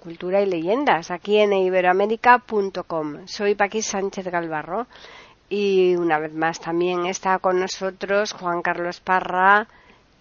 Cultura 0.00 0.40
y 0.40 0.46
Leyendas, 0.46 1.10
aquí 1.10 1.38
en 1.38 1.52
iberoamérica.com. 1.52 3.26
Soy 3.26 3.54
Paqui 3.54 3.82
Sánchez 3.82 4.26
Galvarro 4.28 4.86
y 5.50 5.94
una 5.96 6.18
vez 6.18 6.34
más 6.34 6.58
también 6.58 7.04
está 7.04 7.38
con 7.38 7.60
nosotros 7.60 8.32
Juan 8.32 8.62
Carlos 8.62 9.00
Parra, 9.00 9.66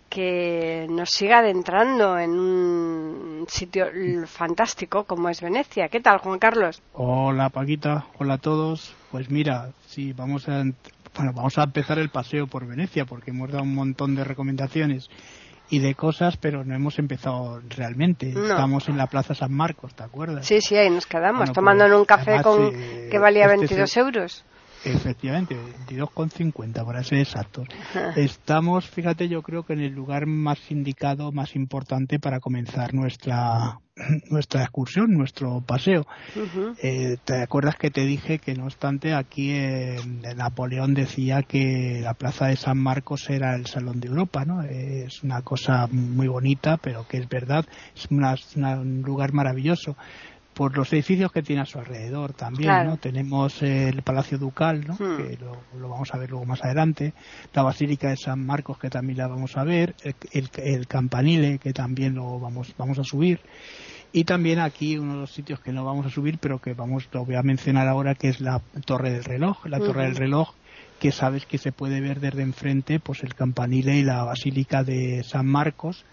que 0.10 0.86
nos 0.90 1.12
siga 1.12 1.40
adentrando 1.40 2.18
en 2.18 2.32
un 2.32 3.46
sitio 3.48 3.86
fantástico 4.26 5.06
como 5.06 5.30
es 5.30 5.40
Venecia. 5.40 5.88
¿Qué 5.88 6.02
tal, 6.02 6.18
Juan 6.18 6.40
Carlos? 6.40 6.82
Hola, 6.94 7.50
Paquita. 7.50 8.08
Hola 8.18 8.34
a 8.34 8.38
todos. 8.40 8.94
Pues 9.12 9.30
mira, 9.30 9.70
sí, 9.88 10.12
vamos 10.12 10.50
a 10.50 10.64
bueno, 11.16 11.34
vamos 11.34 11.58
a 11.58 11.64
empezar 11.64 12.00
el 12.00 12.10
paseo 12.10 12.48
por 12.48 12.68
Venecia 12.68 13.06
porque 13.06 13.32
hemos 13.32 13.52
dado 13.52 13.64
un 13.64 13.76
montón 13.76 14.16
de 14.16 14.24
recomendaciones 14.24 15.10
y 15.70 15.80
de 15.80 15.96
cosas, 15.96 16.38
pero 16.38 16.64
no 16.64 16.76
hemos 16.76 16.98
empezado 17.00 17.62
realmente. 17.70 18.30
Estamos 18.30 18.90
en 18.90 18.98
la 18.98 19.08
Plaza 19.08 19.36
San 19.36 19.54
Marcos, 19.54 19.94
¿te 19.94 20.04
acuerdas? 20.04 20.46
Sí, 20.46 20.62
sí, 20.62 20.76
ahí 20.76 20.90
nos 20.90 21.06
quedamos, 21.06 21.52
tomando 21.52 21.86
pues, 21.86 22.00
un 22.00 22.06
café 22.06 22.42
con 22.42 22.72
eh, 22.74 23.08
que 23.12 23.20
valía 23.20 23.48
22 23.48 23.82
este 23.82 24.00
euros. 24.00 24.46
Efectivamente, 24.86 25.56
22,50 25.88 26.86
para 26.86 27.04
ser 27.04 27.20
exactos. 27.20 27.68
Estamos, 28.16 28.90
fíjate, 28.90 29.28
yo 29.28 29.42
creo 29.42 29.64
que 29.64 29.74
en 29.74 29.82
el 29.82 29.94
lugar 29.94 30.26
más 30.26 30.60
indicado, 30.72 31.32
más 31.32 31.56
importante 31.56 32.20
para 32.20 32.40
comenzar 32.40 32.94
nuestra 32.94 33.80
nuestra 34.30 34.62
excursión, 34.62 35.12
nuestro 35.12 35.62
paseo. 35.62 36.06
Eh, 36.82 37.18
¿Te 37.24 37.42
acuerdas 37.42 37.76
que 37.76 37.92
te 37.92 38.06
dije 38.06 38.40
que 38.40 38.54
no 38.54 38.66
obstante 38.66 39.14
aquí 39.14 39.54
Napoleón 40.36 40.94
decía 40.94 41.44
que 41.44 42.00
la 42.02 42.14
Plaza 42.14 42.48
de 42.48 42.56
San 42.56 42.78
Marcos 42.78 43.30
era 43.30 43.56
el 43.56 43.66
Salón 43.66 44.00
de 44.00 44.08
Europa, 44.08 44.46
¿no? 44.46 44.62
Es 44.62 45.24
una 45.24 45.42
cosa 45.42 45.88
muy 45.92 46.28
bonita, 46.28 46.78
pero 46.78 47.08
que 47.08 47.18
es 47.18 47.28
verdad, 47.28 47.66
es 47.96 48.08
un 48.10 49.02
lugar 49.02 49.34
maravilloso 49.34 49.96
por 50.60 50.76
los 50.76 50.92
edificios 50.92 51.32
que 51.32 51.42
tiene 51.42 51.62
a 51.62 51.66
su 51.66 51.80
alrededor 51.80 52.34
también, 52.34 52.86
¿no? 52.86 52.98
Tenemos 52.98 53.62
el 53.62 54.02
Palacio 54.02 54.38
Ducal, 54.38 54.86
¿no? 54.86 54.96
Hmm. 54.96 55.16
Que 55.16 55.38
lo, 55.38 55.88
vamos 55.88 56.14
a 56.14 56.18
ver 56.18 56.32
luego 56.32 56.44
más 56.44 56.62
adelante, 56.66 57.14
la 57.54 57.64
Basílica 57.64 58.10
de 58.10 58.18
San 58.18 58.46
Marcos 58.46 58.78
que 58.78 58.90
también 58.90 59.20
la 59.20 59.30
vamos 59.30 59.56
a 59.56 59.64
ver, 59.64 59.96
el, 60.34 60.86
Campanile 60.86 61.60
que 61.60 61.72
también 61.72 62.16
lo 62.16 62.42
vamos 62.42 62.74
vamos 62.78 63.00
a 63.00 63.06
subir 63.06 63.40
y 64.12 64.26
también 64.26 64.60
aquí 64.60 64.98
uno 64.98 65.14
de 65.14 65.20
los 65.22 65.32
sitios 65.32 65.62
que 65.62 65.72
no 65.72 65.86
vamos 65.86 66.06
a 66.08 66.10
subir 66.10 66.40
pero 66.42 66.60
que 66.60 66.74
vamos 66.74 67.08
lo 67.14 67.24
voy 67.24 67.36
a 67.36 67.42
mencionar 67.42 67.88
ahora 67.88 68.16
que 68.16 68.28
es 68.28 68.42
la 68.42 68.60
Torre 68.86 69.12
del 69.12 69.24
Reloj, 69.24 69.66
la 69.66 69.80
Torre 69.80 70.04
del 70.04 70.18
Reloj 70.18 70.56
que 71.00 71.12
sabes 71.12 71.46
que 71.46 71.58
se 71.58 71.72
puede 71.72 72.02
ver 72.02 72.20
desde 72.20 72.42
enfrente 72.42 73.00
pues 73.00 73.24
el 73.24 73.34
campanile 73.34 73.98
y 73.98 74.04
la 74.04 74.24
basílica 74.24 74.84
de 74.84 75.24
San 75.24 75.48
Marcos 75.48 76.04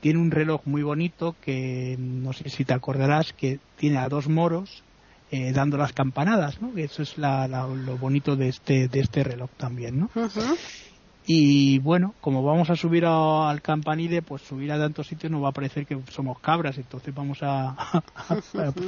tiene 0.00 0.18
un 0.18 0.30
reloj 0.30 0.62
muy 0.64 0.82
bonito 0.82 1.36
que 1.44 1.96
no 1.98 2.32
sé 2.32 2.48
si 2.48 2.64
te 2.64 2.74
acordarás 2.74 3.32
que 3.32 3.58
tiene 3.76 3.98
a 3.98 4.08
dos 4.08 4.28
moros 4.28 4.82
eh, 5.30 5.52
dando 5.52 5.76
las 5.76 5.92
campanadas 5.92 6.62
¿no? 6.62 6.72
eso 6.76 7.02
es 7.02 7.18
lo 7.18 7.98
bonito 7.98 8.36
de 8.36 8.48
este 8.48 8.88
de 8.88 9.00
este 9.00 9.24
reloj 9.24 9.50
también 9.56 10.00
¿no? 10.00 10.10
Y 11.30 11.78
bueno, 11.80 12.14
como 12.22 12.42
vamos 12.42 12.70
a 12.70 12.76
subir 12.76 13.04
al 13.04 13.60
campanile, 13.60 14.22
pues 14.22 14.40
subir 14.40 14.72
a 14.72 14.78
tantos 14.78 15.08
sitios 15.08 15.30
nos 15.30 15.44
va 15.44 15.50
a 15.50 15.52
parecer 15.52 15.84
que 15.84 16.00
somos 16.10 16.38
cabras, 16.38 16.78
entonces 16.78 17.14
vamos 17.14 17.40
a, 17.42 17.76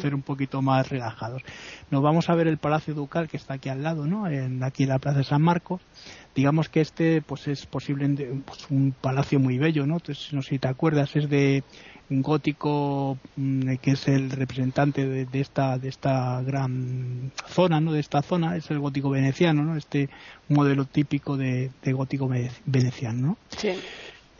ser 0.00 0.14
un 0.14 0.22
poquito 0.22 0.62
más 0.62 0.88
relajados. 0.88 1.42
Nos 1.90 2.02
vamos 2.02 2.30
a 2.30 2.34
ver 2.34 2.48
el 2.48 2.56
Palacio 2.56 2.94
Ducal 2.94 3.28
que 3.28 3.36
está 3.36 3.54
aquí 3.54 3.68
al 3.68 3.82
lado, 3.82 4.06
¿no? 4.06 4.26
En, 4.26 4.64
aquí 4.64 4.84
en 4.84 4.88
la 4.88 4.98
Plaza 4.98 5.18
de 5.18 5.24
San 5.24 5.42
Marcos. 5.42 5.82
Digamos 6.34 6.68
que 6.68 6.80
este, 6.80 7.22
pues 7.22 7.48
es 7.48 7.66
posible 7.66 8.08
pues, 8.44 8.70
un 8.70 8.94
palacio 8.98 9.41
muy 9.41 9.58
bello, 9.58 9.86
¿no? 9.86 9.94
Entonces, 9.94 10.32
no 10.32 10.42
sé 10.42 10.50
si 10.50 10.58
te 10.58 10.68
acuerdas, 10.68 11.16
es 11.16 11.28
de 11.28 11.64
gótico 12.10 13.18
mm, 13.36 13.76
que 13.76 13.92
es 13.92 14.08
el 14.08 14.30
representante 14.30 15.06
de, 15.06 15.40
esta 15.40 15.78
de 15.78 15.88
esta 15.88 16.42
gran 16.42 17.30
zona 17.46 17.80
no 17.80 17.92
de 17.92 18.00
esta 18.00 18.20
zona 18.20 18.56
es 18.56 18.69
el 18.70 18.80
gótico 18.80 19.10
veneciano 19.10 19.62
no 19.62 19.76
este 19.76 20.08
modelo 20.48 20.86
típico 20.86 21.36
de, 21.36 21.70
gótico 21.84 22.28
veneciano 22.66 23.28
¿no? 23.28 23.36
sí. 23.56 23.70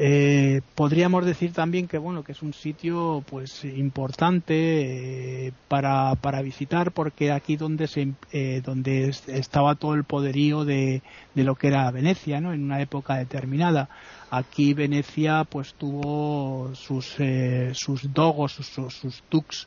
Eh, 0.02 0.62
podríamos 0.76 1.26
decir 1.26 1.52
también 1.52 1.86
que 1.86 1.98
bueno 1.98 2.24
que 2.24 2.32
es 2.32 2.40
un 2.40 2.54
sitio 2.54 3.22
pues 3.28 3.66
importante 3.66 5.48
eh, 5.48 5.52
para, 5.68 6.14
para 6.14 6.40
visitar 6.40 6.92
porque 6.92 7.30
aquí 7.30 7.56
donde 7.56 7.86
se 7.86 8.14
eh, 8.32 8.62
donde 8.64 9.10
estaba 9.26 9.74
todo 9.74 9.92
el 9.92 10.04
poderío 10.04 10.64
de, 10.64 11.02
de 11.34 11.44
lo 11.44 11.54
que 11.54 11.66
era 11.66 11.90
Venecia 11.90 12.40
no 12.40 12.54
en 12.54 12.64
una 12.64 12.80
época 12.80 13.16
determinada. 13.16 13.90
Aquí 14.30 14.72
Venecia 14.72 15.44
pues 15.44 15.74
tuvo 15.74 16.70
sus, 16.74 17.16
eh, 17.18 17.72
sus 17.74 18.10
dogos, 18.14 18.52
sus, 18.52 18.94
sus 18.94 19.22
dux, 19.28 19.66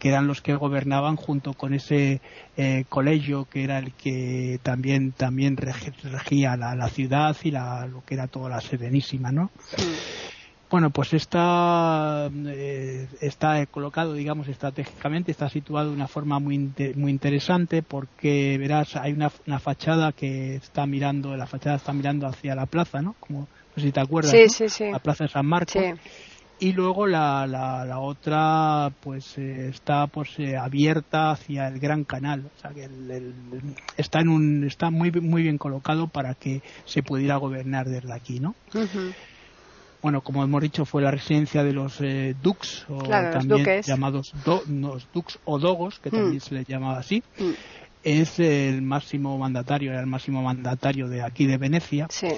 que 0.00 0.08
eran 0.08 0.26
los 0.26 0.40
que 0.40 0.54
gobernaban 0.54 1.14
junto 1.14 1.52
con 1.52 1.74
ese 1.74 2.20
eh, 2.56 2.84
colegio 2.88 3.44
que 3.44 3.62
era 3.62 3.78
el 3.78 3.92
que 3.92 4.58
también 4.62 5.12
también 5.12 5.56
regía 5.58 6.56
la, 6.56 6.88
ciudad 6.88 7.36
y 7.44 7.50
la, 7.50 7.86
lo 7.86 8.02
que 8.04 8.14
era 8.14 8.26
toda 8.26 8.48
la 8.48 8.60
Serenísima, 8.62 9.30
¿no? 9.30 9.50
Bueno, 10.70 10.90
pues 10.90 11.12
está, 11.12 12.30
eh, 12.46 13.08
está 13.20 13.66
colocado, 13.66 14.14
digamos, 14.14 14.48
estratégicamente, 14.48 15.32
está 15.32 15.50
situado 15.50 15.90
de 15.90 15.96
una 15.96 16.06
forma 16.08 16.38
muy, 16.38 16.72
muy 16.94 17.10
interesante 17.10 17.82
porque, 17.82 18.56
verás, 18.56 18.96
hay 18.96 19.12
una, 19.12 19.30
una, 19.46 19.58
fachada 19.58 20.12
que 20.12 20.54
está 20.54 20.86
mirando, 20.86 21.36
la 21.36 21.48
fachada 21.48 21.76
está 21.76 21.92
mirando 21.92 22.26
hacia 22.26 22.54
la 22.54 22.66
plaza, 22.66 23.02
¿no? 23.02 23.16
Como 23.18 23.40
no 23.40 23.74
sé 23.74 23.82
si 23.82 23.92
te 23.92 24.00
acuerdas, 24.00 24.32
la 24.80 24.98
Plaza 24.98 25.24
de 25.24 25.30
San 25.30 25.46
Marcos. 25.46 25.82
Y 26.60 26.72
luego 26.72 27.06
la, 27.06 27.46
la, 27.46 27.98
otra 27.98 28.92
pues 29.00 29.38
eh, 29.38 29.68
está 29.70 30.06
pues 30.08 30.38
eh, 30.38 30.58
abierta 30.58 31.30
hacia 31.30 31.66
el 31.68 31.80
Gran 31.80 32.04
Canal, 32.04 32.50
o 32.54 32.60
sea 32.60 32.70
que 32.72 32.86
está 33.96 34.20
en 34.20 34.28
un 34.28 34.64
está 34.64 34.90
muy 34.90 35.10
muy 35.10 35.42
bien 35.42 35.56
colocado 35.56 36.08
para 36.08 36.34
que 36.34 36.60
se 36.84 37.02
pudiera 37.02 37.36
gobernar 37.36 37.88
desde 37.88 38.12
aquí, 38.12 38.40
¿no? 38.40 38.54
bueno, 40.02 40.20
como 40.22 40.44
hemos 40.44 40.62
dicho, 40.62 40.84
fue 40.84 41.02
la 41.02 41.10
residencia 41.10 41.62
de 41.62 41.72
los 41.72 42.00
eh, 42.00 42.34
dux, 42.42 42.86
o 42.88 43.02
también 43.02 43.82
llamados 43.82 44.34
los 44.44 45.08
dux 45.12 45.38
o 45.44 45.58
dogos, 45.58 45.98
que 45.98 46.10
también 46.10 46.36
mm. 46.36 46.40
se 46.40 46.54
les 46.54 46.66
llamaba 46.66 46.98
así. 46.98 47.22
Mm. 47.38 47.50
Es 48.02 48.38
el 48.38 48.80
máximo 48.80 49.36
mandatario, 49.36 49.92
era 49.92 50.00
el 50.00 50.06
máximo 50.06 50.42
mandatario 50.42 51.08
de 51.08 51.22
aquí 51.22 51.46
de 51.46 51.58
Venecia. 51.58 52.06
Sí 52.08 52.28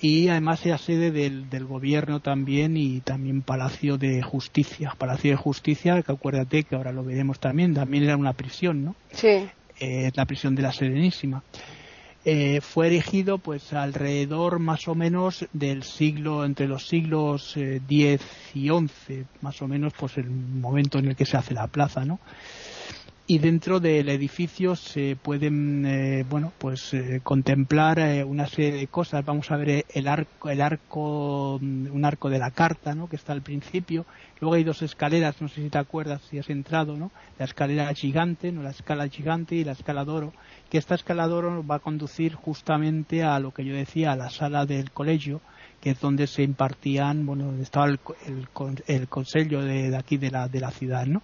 y 0.00 0.28
además 0.28 0.64
era 0.64 0.78
sede 0.78 1.10
del, 1.10 1.50
del, 1.50 1.66
gobierno 1.66 2.20
también 2.20 2.76
y 2.76 3.00
también 3.00 3.42
Palacio 3.42 3.98
de 3.98 4.22
Justicia. 4.22 4.94
Palacio 4.96 5.32
de 5.32 5.36
Justicia, 5.36 6.02
que 6.02 6.12
acuérdate 6.12 6.64
que 6.64 6.74
ahora 6.74 6.92
lo 6.92 7.04
veremos 7.04 7.38
también, 7.38 7.74
también 7.74 8.04
era 8.04 8.16
una 8.16 8.32
prisión, 8.32 8.84
¿no? 8.84 8.94
Sí. 9.12 9.48
Eh, 9.78 10.10
la 10.14 10.24
prisión 10.24 10.54
de 10.54 10.62
la 10.62 10.72
Serenísima. 10.72 11.42
Eh, 12.24 12.60
fue 12.60 12.88
erigido 12.88 13.38
pues 13.38 13.72
alrededor 13.72 14.58
más 14.58 14.88
o 14.88 14.94
menos 14.94 15.46
del 15.54 15.84
siglo, 15.84 16.44
entre 16.44 16.68
los 16.68 16.86
siglos 16.86 17.56
X 17.56 17.86
eh, 17.96 18.18
y 18.52 18.68
XI, 18.68 19.24
más 19.40 19.62
o 19.62 19.68
menos 19.68 19.94
pues 19.98 20.18
el 20.18 20.28
momento 20.28 20.98
en 20.98 21.08
el 21.08 21.16
que 21.16 21.24
se 21.24 21.38
hace 21.38 21.54
la 21.54 21.66
plaza, 21.66 22.04
¿no? 22.04 22.20
Y 23.30 23.38
dentro 23.38 23.78
del 23.78 24.08
edificio 24.08 24.74
se 24.74 25.14
pueden 25.14 25.86
eh, 25.86 26.24
bueno 26.28 26.52
pues 26.58 26.92
eh, 26.94 27.20
contemplar 27.22 28.00
eh, 28.00 28.24
una 28.24 28.48
serie 28.48 28.72
de 28.72 28.88
cosas. 28.88 29.24
Vamos 29.24 29.52
a 29.52 29.56
ver 29.56 29.84
el 29.88 30.08
arco 30.08 30.50
el 30.50 30.60
arco 30.60 31.56
mm, 31.62 31.92
un 31.92 32.04
arco 32.04 32.28
de 32.28 32.40
la 32.40 32.50
carta 32.50 32.92
no 32.92 33.08
que 33.08 33.14
está 33.14 33.32
al 33.32 33.42
principio. 33.42 34.04
Luego 34.40 34.56
hay 34.56 34.64
dos 34.64 34.82
escaleras 34.82 35.40
no 35.40 35.46
sé 35.46 35.62
si 35.62 35.70
te 35.70 35.78
acuerdas 35.78 36.22
si 36.28 36.40
has 36.40 36.50
entrado 36.50 36.96
no 36.96 37.12
la 37.38 37.44
escalera 37.44 37.94
gigante 37.94 38.50
no 38.50 38.64
la 38.64 38.70
escala 38.70 39.06
gigante 39.06 39.54
y 39.54 39.62
la 39.62 39.72
escala 39.72 40.04
d'oro 40.04 40.32
que 40.68 40.78
esta 40.78 40.96
escala 40.96 41.28
d'oro 41.28 41.64
va 41.64 41.76
a 41.76 41.78
conducir 41.78 42.34
justamente 42.34 43.22
a 43.22 43.38
lo 43.38 43.52
que 43.52 43.64
yo 43.64 43.76
decía 43.76 44.10
a 44.10 44.16
la 44.16 44.30
sala 44.30 44.66
del 44.66 44.90
colegio 44.90 45.40
que 45.80 45.90
es 45.90 46.00
donde 46.00 46.26
se 46.26 46.42
impartían, 46.42 47.24
bueno, 47.24 47.46
donde 47.46 47.62
estaba 47.62 47.86
el, 47.86 47.98
el, 48.86 49.08
consejo 49.08 49.62
de, 49.62 49.90
de, 49.90 49.96
aquí 49.96 50.18
de 50.18 50.30
la, 50.30 50.46
de 50.46 50.60
la 50.60 50.70
ciudad, 50.70 51.06
¿no? 51.06 51.22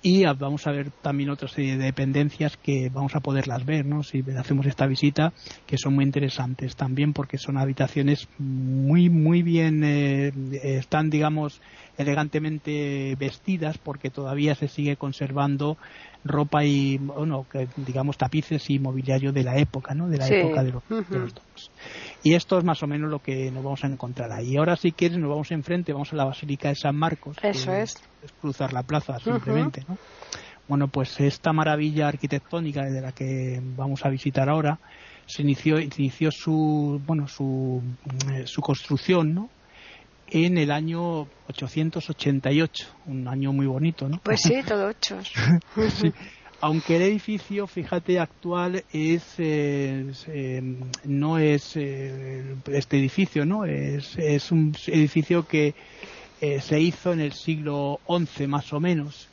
Y 0.00 0.24
vamos 0.24 0.66
a 0.66 0.72
ver 0.72 0.92
también 1.02 1.30
otra 1.30 1.48
serie 1.48 1.76
de 1.76 1.84
dependencias 1.84 2.56
que 2.56 2.88
vamos 2.90 3.16
a 3.16 3.20
poderlas 3.20 3.64
ver 3.64 3.84
¿no? 3.84 4.02
si 4.02 4.22
hacemos 4.38 4.66
esta 4.66 4.86
visita 4.86 5.32
que 5.66 5.76
son 5.76 5.94
muy 5.94 6.04
interesantes 6.04 6.76
también 6.76 7.12
porque 7.12 7.38
son 7.38 7.58
habitaciones 7.58 8.28
muy 8.38 9.10
muy 9.10 9.42
bien 9.42 9.82
eh, 9.82 10.32
están 10.62 11.10
digamos 11.10 11.60
elegantemente 11.98 13.16
vestidas 13.18 13.76
porque 13.76 14.08
todavía 14.08 14.54
se 14.54 14.68
sigue 14.68 14.96
conservando 14.96 15.76
ropa 16.24 16.64
y, 16.64 16.98
bueno, 16.98 17.46
que, 17.50 17.68
digamos, 17.76 18.16
tapices 18.16 18.70
y 18.70 18.78
mobiliario 18.78 19.32
de 19.32 19.42
la 19.42 19.58
época, 19.58 19.94
¿no? 19.94 20.08
De 20.08 20.16
la 20.16 20.28
época 20.28 20.62
de 20.62 20.72
los, 20.72 20.82
dos. 20.88 21.70
Y 22.22 22.34
esto 22.34 22.58
es 22.58 22.64
más 22.64 22.82
o 22.82 22.86
menos 22.86 23.10
lo 23.10 23.20
que 23.20 23.50
nos 23.50 23.62
vamos 23.62 23.84
a 23.84 23.88
encontrar 23.88 24.32
ahí. 24.32 24.56
Ahora, 24.56 24.76
si 24.76 24.92
quieres, 24.92 25.18
nos 25.18 25.28
vamos 25.28 25.50
enfrente, 25.50 25.92
vamos 25.92 26.12
a 26.12 26.16
la 26.16 26.24
Basílica 26.24 26.68
de 26.68 26.76
San 26.76 26.96
Marcos. 26.96 27.36
Eso 27.42 27.72
es. 27.72 27.96
es. 28.22 28.32
cruzar 28.40 28.72
la 28.72 28.82
plaza, 28.82 29.18
simplemente, 29.18 29.84
¿no? 29.88 29.98
Bueno, 30.68 30.88
pues 30.88 31.18
esta 31.20 31.52
maravilla 31.52 32.08
arquitectónica 32.08 32.84
de 32.84 33.00
la 33.00 33.12
que 33.12 33.60
vamos 33.76 34.04
a 34.04 34.10
visitar 34.10 34.50
ahora 34.50 34.78
se 35.24 35.42
inició, 35.42 35.78
inició 35.78 36.30
su, 36.30 37.00
bueno, 37.06 37.26
su, 37.26 37.82
eh, 38.30 38.46
su 38.46 38.60
construcción, 38.60 39.34
¿no? 39.34 39.48
En 40.30 40.58
el 40.58 40.70
año 40.70 41.22
888, 41.48 42.86
un 43.06 43.28
año 43.28 43.52
muy 43.52 43.66
bonito, 43.66 44.08
¿no? 44.08 44.20
Pues 44.22 44.40
sí, 44.42 44.62
todo 44.66 44.88
ocho. 44.88 45.18
sí. 45.22 46.12
Aunque 46.60 46.96
el 46.96 47.02
edificio, 47.02 47.68
fíjate, 47.68 48.18
actual 48.18 48.82
es, 48.92 49.34
eh, 49.38 50.60
no 51.04 51.38
es 51.38 51.76
eh, 51.76 52.56
este 52.72 52.98
edificio, 52.98 53.46
¿no? 53.46 53.64
Es, 53.64 54.18
es 54.18 54.50
un 54.50 54.74
edificio 54.88 55.46
que 55.46 55.74
se 56.60 56.80
hizo 56.80 57.12
en 57.12 57.20
el 57.20 57.32
siglo 57.32 58.00
XI 58.08 58.46
más 58.48 58.72
o 58.72 58.80
menos 58.80 59.28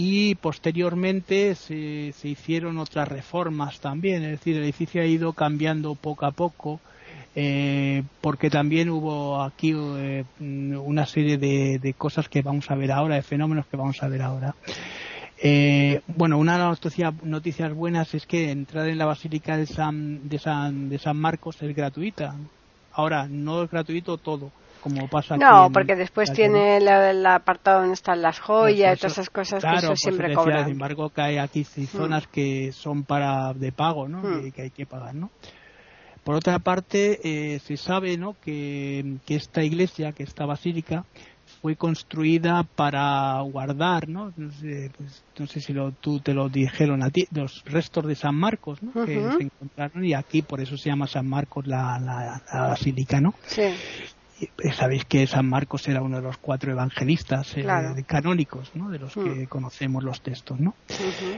y 0.00 0.36
posteriormente 0.36 1.56
se, 1.56 2.12
se, 2.12 2.28
hicieron 2.28 2.78
otras 2.78 3.08
reformas 3.08 3.80
también, 3.80 4.22
es 4.22 4.30
decir, 4.30 4.56
el 4.56 4.62
edificio 4.62 5.02
ha 5.02 5.06
ido 5.06 5.32
cambiando 5.32 5.96
poco 5.96 6.24
a 6.24 6.30
poco, 6.30 6.80
eh, 7.34 8.02
porque 8.20 8.50
también 8.50 8.90
hubo 8.90 9.42
aquí 9.42 9.72
eh, 9.74 10.24
una 10.40 11.06
serie 11.06 11.38
de, 11.38 11.78
de, 11.78 11.94
cosas 11.94 12.28
que 12.28 12.42
vamos 12.42 12.70
a 12.70 12.74
ver 12.74 12.92
ahora, 12.92 13.16
de 13.16 13.22
fenómenos 13.22 13.66
que 13.66 13.76
vamos 13.76 14.02
a 14.02 14.08
ver 14.08 14.22
ahora. 14.22 14.54
Eh, 15.40 16.00
bueno, 16.08 16.36
una 16.38 16.54
de 16.54 16.58
las 16.58 17.22
noticias, 17.22 17.74
buenas 17.74 18.12
es 18.14 18.26
que 18.26 18.50
entrar 18.50 18.88
en 18.88 18.98
la 18.98 19.06
Basílica 19.06 19.56
de 19.56 19.66
San, 19.66 20.28
de 20.28 20.38
San, 20.38 20.88
de 20.88 20.98
San 20.98 21.16
Marcos 21.16 21.62
es 21.62 21.74
gratuita. 21.74 22.34
Ahora, 22.92 23.28
no 23.28 23.62
es 23.62 23.70
gratuito 23.70 24.16
todo 24.18 24.50
como 24.80 25.08
pasa 25.08 25.36
No, 25.36 25.70
porque 25.72 25.96
después 25.96 26.32
tiene 26.32 26.78
el, 26.78 27.26
apartado 27.26 27.80
donde 27.80 27.94
están 27.94 28.22
las 28.22 28.38
joyas 28.38 28.96
y 28.96 29.00
todas 29.00 29.12
esas 29.12 29.30
cosas 29.30 29.64
que 29.64 29.74
eso 29.76 29.96
siempre 29.96 30.34
cobran. 30.34 30.64
Sin 30.64 30.72
embargo, 30.72 31.10
que 31.10 31.20
hay 31.20 31.38
aquí 31.38 31.60
mm. 31.60 31.84
zonas 31.86 32.26
que 32.28 32.72
son 32.72 33.04
para 33.04 33.52
de 33.54 33.72
pago, 33.72 34.08
¿no? 34.08 34.22
Mm. 34.22 34.50
Que, 34.52 34.62
hay 34.62 34.70
que 34.70 34.86
pagar, 34.86 35.14
¿no? 35.14 35.30
Por 36.28 36.36
otra 36.36 36.58
parte, 36.58 37.20
eh, 37.24 37.58
se 37.60 37.78
sabe, 37.78 38.18
¿no? 38.18 38.36
Que, 38.44 39.16
que 39.24 39.34
esta 39.34 39.64
iglesia, 39.64 40.12
que 40.12 40.24
esta 40.24 40.44
basílica, 40.44 41.06
fue 41.62 41.74
construida 41.74 42.64
para 42.64 43.40
guardar, 43.40 44.10
¿no? 44.10 44.34
No 44.36 44.52
sé, 44.52 44.90
pues, 44.94 45.24
no 45.38 45.46
sé 45.46 45.62
si 45.62 45.72
lo, 45.72 45.92
tú 45.92 46.20
te 46.20 46.34
lo 46.34 46.50
dijeron 46.50 47.02
a 47.02 47.08
ti, 47.08 47.26
los 47.30 47.64
restos 47.64 48.06
de 48.06 48.14
San 48.14 48.34
Marcos, 48.34 48.82
¿no? 48.82 48.92
Que 49.06 49.14
se 49.38 49.44
encontraron 49.44 50.04
y 50.04 50.12
aquí 50.12 50.42
por 50.42 50.60
eso 50.60 50.76
se 50.76 50.90
llama 50.90 51.06
San 51.06 51.26
Marcos 51.26 51.66
la, 51.66 51.98
la, 51.98 52.42
la 52.52 52.60
basílica, 52.68 53.22
¿no? 53.22 53.32
Sí. 53.46 53.62
Eh, 54.40 54.72
sabéis 54.72 55.04
que 55.04 55.26
San 55.26 55.48
Marcos 55.48 55.88
era 55.88 56.00
uno 56.00 56.16
de 56.16 56.22
los 56.22 56.38
cuatro 56.38 56.70
evangelistas 56.70 57.56
eh, 57.56 57.64
canónicos, 58.06 58.70
¿no? 58.74 58.88
De 58.90 58.98
los 58.98 59.14
que 59.14 59.20
mm. 59.20 59.46
conocemos 59.46 60.04
los 60.04 60.20
textos, 60.20 60.60
¿no? 60.60 60.74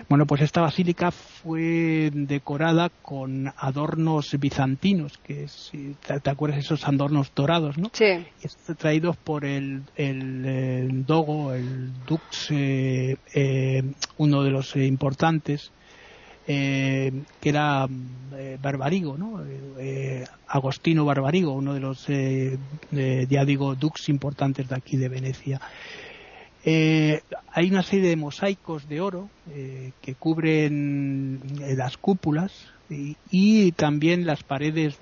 Bueno, 0.09 0.27
pues 0.27 0.43
esta 0.43 0.61
basílica 0.61 1.11
fue 1.11 2.11
decorada 2.13 2.91
con 2.91 3.53
adornos 3.57 4.37
bizantinos, 4.39 5.19
que 5.19 5.49
si 5.49 5.97
te, 6.07 6.31
acuerdas 6.31 6.59
esos 6.61 6.87
adornos 6.87 7.33
dorados, 7.35 7.79
¿no? 7.79 7.91
Sí. 7.93 8.27
Traídos 8.79 9.17
por 9.17 9.45
el, 9.45 9.83
el, 9.97 11.05
Dogo, 11.07 11.55
el 11.55 11.93
Dux, 12.07 12.49
eh, 12.51 13.83
uno 14.19 14.43
de 14.43 14.51
los 14.51 14.77
importantes 14.77 15.73
eh, 16.53 17.13
que 17.41 17.49
era 17.49 17.87
eh, 18.37 18.59
Barbarigo, 18.61 19.17
¿no? 19.17 19.41
Eh, 19.79 20.25
Agostino 20.49 21.05
Barbarigo, 21.05 21.53
uno 21.53 21.75
de 21.75 21.81
los, 21.81 22.09
ya 22.09 23.45
digo, 23.45 23.77
dux 23.77 24.09
importantes 24.09 24.69
de 24.69 24.75
aquí 24.75 24.97
de 24.97 25.09
Venecia. 25.09 25.61
hay 26.65 27.71
una 27.71 27.85
serie 27.85 28.09
de 28.09 28.17
mosaicos 28.17 28.89
de 28.89 29.01
oro 29.01 29.29
que 29.47 30.15
cubren 30.19 31.41
las 31.77 31.97
cúpulas 31.97 32.67
y, 33.31 33.71
también 33.71 34.27
las 34.27 34.43
paredes 34.43 34.99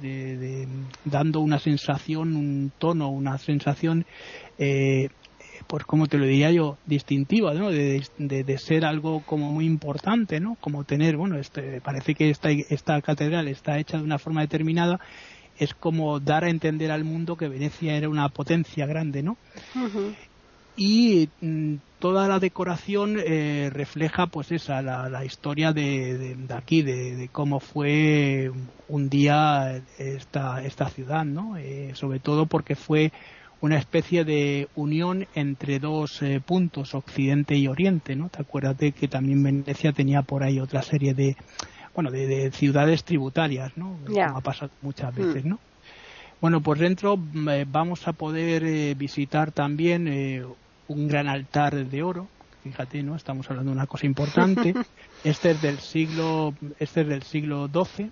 dando 1.06 1.40
una 1.40 1.58
sensación, 1.60 2.36
un 2.36 2.72
tono, 2.78 3.08
una 3.08 3.38
sensación 3.38 4.04
pues 5.68 5.84
como 5.84 6.06
te 6.06 6.16
lo 6.16 6.24
diría 6.24 6.50
yo, 6.50 6.78
distintiva, 6.86 7.52
¿no? 7.52 7.70
De, 7.70 8.02
de, 8.18 8.58
ser 8.58 8.86
algo 8.86 9.22
como 9.24 9.52
muy 9.52 9.66
importante, 9.66 10.40
¿no? 10.40 10.56
Como 10.60 10.84
tener, 10.84 11.16
bueno, 11.16 11.38
este, 11.38 11.80
parece 11.82 12.14
que 12.14 12.30
esta, 12.30 12.50
esta 12.50 13.00
catedral 13.02 13.48
está 13.48 13.78
hecha 13.78 13.98
de 13.98 14.02
una 14.02 14.18
forma 14.18 14.40
determinada, 14.40 14.98
es 15.58 15.74
como 15.74 16.20
dar 16.20 16.44
a 16.44 16.50
entender 16.50 16.90
al 16.90 17.04
mundo 17.04 17.36
que 17.36 17.48
Venecia 17.48 17.96
era 17.96 18.08
una 18.08 18.30
potencia 18.30 18.86
grande, 18.86 19.22
¿no? 19.22 19.36
Y 20.74 21.28
mm, 21.42 21.74
toda 21.98 22.28
la 22.28 22.38
decoración 22.38 23.18
eh, 23.18 23.68
refleja, 23.70 24.28
pues 24.28 24.50
esa, 24.52 24.80
la, 24.80 25.10
la 25.10 25.24
historia 25.26 25.72
de, 25.72 26.36
de 26.36 26.54
aquí, 26.54 26.80
de, 26.80 27.28
cómo 27.30 27.60
fue 27.60 28.50
un 28.88 29.10
día 29.10 29.82
esta, 29.98 30.64
esta 30.64 30.88
ciudad, 30.88 31.26
¿no? 31.26 31.58
Eh, 31.58 31.90
sobre 31.94 32.20
todo 32.20 32.46
porque 32.46 32.74
fue 32.74 33.12
una 33.60 33.76
especie 33.76 34.24
de 34.24 34.68
unión 34.76 35.26
entre 35.34 35.78
dos 35.78 36.22
eh, 36.22 36.40
puntos, 36.44 36.94
Occidente 36.94 37.56
y 37.56 37.66
Oriente, 37.66 38.14
¿no? 38.14 38.28
Te 38.28 38.42
acuerdas 38.42 38.78
de 38.78 38.92
que 38.92 39.08
también 39.08 39.42
Venecia 39.42 39.92
tenía 39.92 40.22
por 40.22 40.42
ahí 40.42 40.60
otra 40.60 40.82
serie 40.82 41.14
de, 41.14 41.36
bueno, 41.94 42.10
de, 42.10 42.50
ciudades 42.52 43.04
tributarias, 43.04 43.76
¿no? 43.76 43.98
Como 44.06 44.38
ha 44.38 44.40
pasado 44.40 44.70
muchas 44.82 45.12
mm. 45.12 45.16
veces, 45.16 45.44
¿no? 45.44 45.58
Bueno, 46.40 46.60
pues 46.60 46.78
dentro 46.78 47.16
mm, 47.16 47.48
eh, 47.48 47.66
vamos 47.68 48.06
a 48.06 48.12
poder 48.12 48.64
eh, 48.64 48.94
visitar 48.94 49.50
también 49.50 50.46
un 50.86 51.08
gran 51.08 51.28
altar 51.28 51.74
de 51.74 52.02
oro. 52.02 52.28
Fíjate, 52.62 53.02
¿no? 53.02 53.16
Estamos 53.16 53.50
hablando 53.50 53.70
de 53.70 53.76
una 53.76 53.86
cosa 53.86 54.06
importante. 54.06 54.74
este 55.24 55.50
es 55.50 55.62
del 55.62 55.78
siglo, 55.78 56.54
este 56.78 57.00
es 57.00 57.08
del 57.08 57.22
siglo 57.22 57.68
XII 57.68 58.10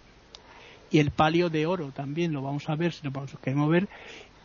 y 0.91 0.99
el 0.99 1.11
palio 1.11 1.51
de 1.51 1.67
oro 1.67 1.93
también 1.93 2.33
lo 2.33 2.43
vamos 2.43 2.69
a 2.69 2.77
ver 2.77 2.93
si 2.93 3.07
lo 3.07 3.13
queremos 3.43 3.69
ver 3.71 3.89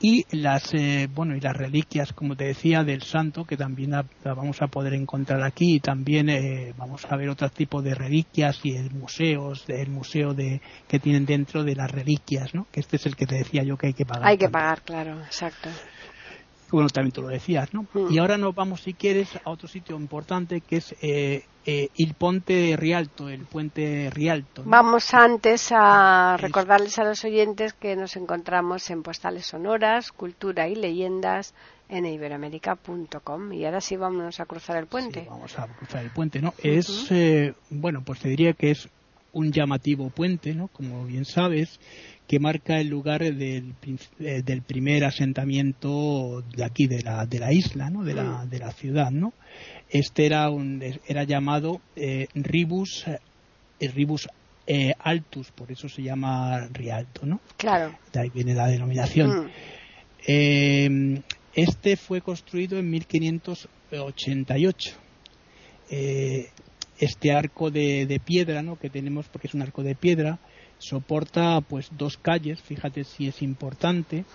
y 0.01 0.25
las 0.35 0.73
eh, 0.73 1.07
bueno 1.13 1.35
y 1.35 1.39
las 1.39 1.55
reliquias 1.55 2.11
como 2.13 2.35
te 2.35 2.45
decía 2.45 2.83
del 2.83 3.03
santo 3.03 3.45
que 3.45 3.55
también 3.55 3.91
la, 3.91 4.05
vamos 4.23 4.61
a 4.61 4.67
poder 4.67 4.93
encontrar 4.93 5.43
aquí 5.43 5.75
y 5.75 5.79
también 5.79 6.29
eh, 6.29 6.73
vamos 6.75 7.05
a 7.07 7.15
ver 7.15 7.29
otro 7.29 7.49
tipo 7.49 7.81
de 7.83 7.93
reliquias 7.93 8.59
y 8.63 8.75
el 8.75 8.91
museos 8.91 9.63
el 9.67 9.89
museo 9.89 10.33
de 10.33 10.61
que 10.87 10.99
tienen 10.99 11.25
dentro 11.25 11.63
de 11.63 11.75
las 11.75 11.91
reliquias 11.91 12.55
no 12.55 12.65
que 12.71 12.79
este 12.79 12.95
es 12.95 13.05
el 13.05 13.15
que 13.15 13.27
te 13.27 13.35
decía 13.35 13.63
yo 13.63 13.77
que 13.77 13.87
hay 13.87 13.93
que 13.93 14.05
pagar 14.05 14.27
hay 14.27 14.37
que 14.37 14.49
pagar 14.49 14.81
claro 14.81 15.21
exacto 15.21 15.69
bueno, 16.71 16.89
también 16.89 17.11
tú 17.11 17.21
lo 17.21 17.27
decías, 17.27 17.73
¿no? 17.73 17.85
Mm. 17.93 18.11
Y 18.11 18.19
ahora 18.19 18.37
nos 18.37 18.55
vamos, 18.55 18.81
si 18.81 18.93
quieres, 18.93 19.29
a 19.43 19.49
otro 19.49 19.67
sitio 19.67 19.95
importante 19.97 20.61
que 20.61 20.77
es 20.77 20.95
eh, 21.01 21.45
eh, 21.65 21.89
el 21.97 22.13
Ponte 22.15 22.75
Rialto, 22.77 23.29
el 23.29 23.45
puente 23.45 24.09
Rialto. 24.09 24.63
Vamos 24.65 25.13
antes 25.13 25.69
a 25.71 26.37
recordarles 26.37 26.97
a 26.97 27.03
los 27.03 27.23
oyentes 27.23 27.73
que 27.73 27.95
nos 27.95 28.15
encontramos 28.15 28.89
en 28.89 29.03
Postales 29.03 29.45
Sonoras, 29.45 30.11
Cultura 30.11 30.67
y 30.67 30.75
Leyendas 30.75 31.53
en 31.87 32.05
iberoamérica.com 32.05 33.53
y 33.53 33.65
ahora 33.65 33.81
sí 33.81 33.97
vamos 33.97 34.39
a 34.39 34.45
cruzar 34.45 34.77
el 34.77 34.87
puente. 34.87 35.21
Sí, 35.21 35.27
vamos 35.29 35.59
a 35.59 35.67
cruzar 35.67 36.03
el 36.03 36.09
puente, 36.09 36.41
¿no? 36.41 36.53
Es, 36.63 37.11
eh, 37.11 37.53
bueno, 37.69 38.01
pues 38.03 38.21
te 38.21 38.29
diría 38.29 38.53
que 38.53 38.71
es 38.71 38.89
un 39.33 39.51
llamativo 39.51 40.09
puente, 40.09 40.55
¿no? 40.55 40.67
Como 40.69 41.05
bien 41.05 41.25
sabes, 41.25 41.79
que 42.31 42.39
marca 42.39 42.79
el 42.79 42.87
lugar 42.87 43.19
del, 43.19 43.75
eh, 44.21 44.41
del 44.41 44.61
primer 44.61 45.03
asentamiento 45.03 46.41
de 46.55 46.63
aquí, 46.63 46.87
de 46.87 47.01
la, 47.01 47.25
de 47.25 47.39
la 47.39 47.51
isla, 47.51 47.89
¿no? 47.89 48.05
De 48.05 48.13
la, 48.13 48.45
de 48.45 48.57
la 48.57 48.71
ciudad, 48.71 49.11
¿no? 49.11 49.33
Este 49.89 50.27
era, 50.27 50.49
un, 50.49 50.81
era 51.05 51.25
llamado 51.25 51.81
eh, 51.97 52.27
Ribus, 52.33 53.05
eh, 53.05 53.19
Ribus 53.89 54.29
eh, 54.65 54.93
Altus, 54.99 55.51
por 55.51 55.73
eso 55.73 55.89
se 55.89 56.03
llama 56.03 56.69
Rialto, 56.71 57.25
¿no? 57.25 57.41
Claro. 57.57 57.99
De 58.13 58.21
ahí 58.21 58.29
viene 58.29 58.55
la 58.55 58.67
denominación. 58.67 59.51
Mm. 60.25 61.17
este 61.53 61.97
fue 61.97 62.21
construido 62.21 62.79
en 62.79 62.89
1588. 62.89 64.91
este 66.97 67.33
arco 67.33 67.71
de, 67.71 68.05
de, 68.05 68.19
piedra, 68.21 68.61
¿no? 68.61 68.79
Que 68.79 68.89
tenemos, 68.89 69.27
porque 69.27 69.47
es 69.47 69.53
un 69.53 69.63
arco 69.63 69.83
de 69.83 69.95
piedra, 69.95 70.39
soporta 70.81 71.61
pues 71.61 71.89
dos 71.97 72.17
calles 72.17 72.61
fíjate 72.61 73.03
si 73.03 73.27
es 73.27 73.41
importante 73.41 74.25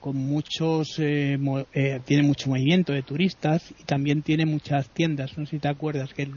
con 0.00 0.16
muchos 0.16 0.98
eh, 0.98 1.38
eh, 1.74 2.00
tiene 2.04 2.22
mucho 2.22 2.48
movimiento 2.48 2.92
de 2.92 3.02
turistas 3.02 3.62
y 3.78 3.84
también 3.84 4.22
tiene 4.22 4.46
muchas 4.46 4.88
tiendas 4.90 5.36
no 5.36 5.44
sé 5.44 5.52
si 5.52 5.58
te 5.58 5.68
acuerdas 5.68 6.14
que 6.14 6.28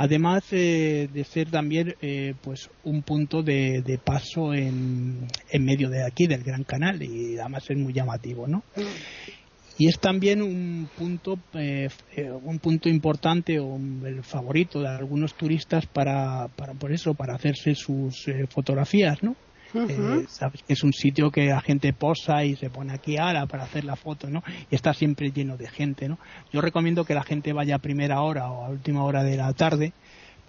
además 0.00 0.44
eh, 0.52 1.08
de 1.12 1.24
ser 1.24 1.50
también 1.50 1.94
pues 2.40 2.70
un 2.84 3.02
punto 3.02 3.42
de, 3.42 4.00
paso 4.04 4.54
en, 4.54 5.26
en, 5.50 5.64
medio 5.64 5.88
de 5.88 6.04
aquí 6.04 6.26
del 6.26 6.42
Gran 6.42 6.64
Canal 6.64 7.02
y 7.02 7.38
además 7.38 7.64
es 7.68 7.76
muy 7.76 7.92
llamativo 7.92 8.46
no 8.46 8.62
mm. 8.76 9.41
Y 9.82 9.88
es 9.88 9.98
también 9.98 10.42
un 10.42 10.88
punto 10.96 11.40
eh, 11.54 11.88
eh, 12.14 12.30
un 12.30 12.60
punto 12.60 12.88
importante 12.88 13.58
o 13.58 13.74
el 14.06 14.22
favorito 14.22 14.80
de 14.80 14.86
algunos 14.86 15.34
turistas 15.34 15.86
para, 15.86 16.46
para 16.54 16.72
por 16.74 16.92
eso 16.92 17.14
para 17.14 17.34
hacerse 17.34 17.74
sus 17.74 18.28
eh, 18.28 18.46
fotografías 18.48 19.24
no 19.24 19.34
sabes 20.28 20.62
que 20.62 20.74
es 20.74 20.84
un 20.84 20.92
sitio 20.92 21.32
que 21.32 21.46
la 21.46 21.60
gente 21.60 21.92
posa 21.92 22.44
y 22.44 22.54
se 22.54 22.70
pone 22.70 22.92
aquí 22.92 23.16
ahora 23.16 23.46
para 23.46 23.64
hacer 23.64 23.82
la 23.82 23.96
foto 23.96 24.30
no 24.30 24.44
y 24.70 24.74
está 24.76 24.94
siempre 24.94 25.32
lleno 25.32 25.56
de 25.56 25.68
gente 25.68 26.08
no 26.08 26.20
yo 26.52 26.60
recomiendo 26.60 27.04
que 27.04 27.14
la 27.14 27.24
gente 27.24 27.52
vaya 27.52 27.74
a 27.74 27.80
primera 27.80 28.20
hora 28.20 28.52
o 28.52 28.64
a 28.64 28.68
última 28.68 29.02
hora 29.02 29.24
de 29.24 29.36
la 29.36 29.52
tarde 29.52 29.94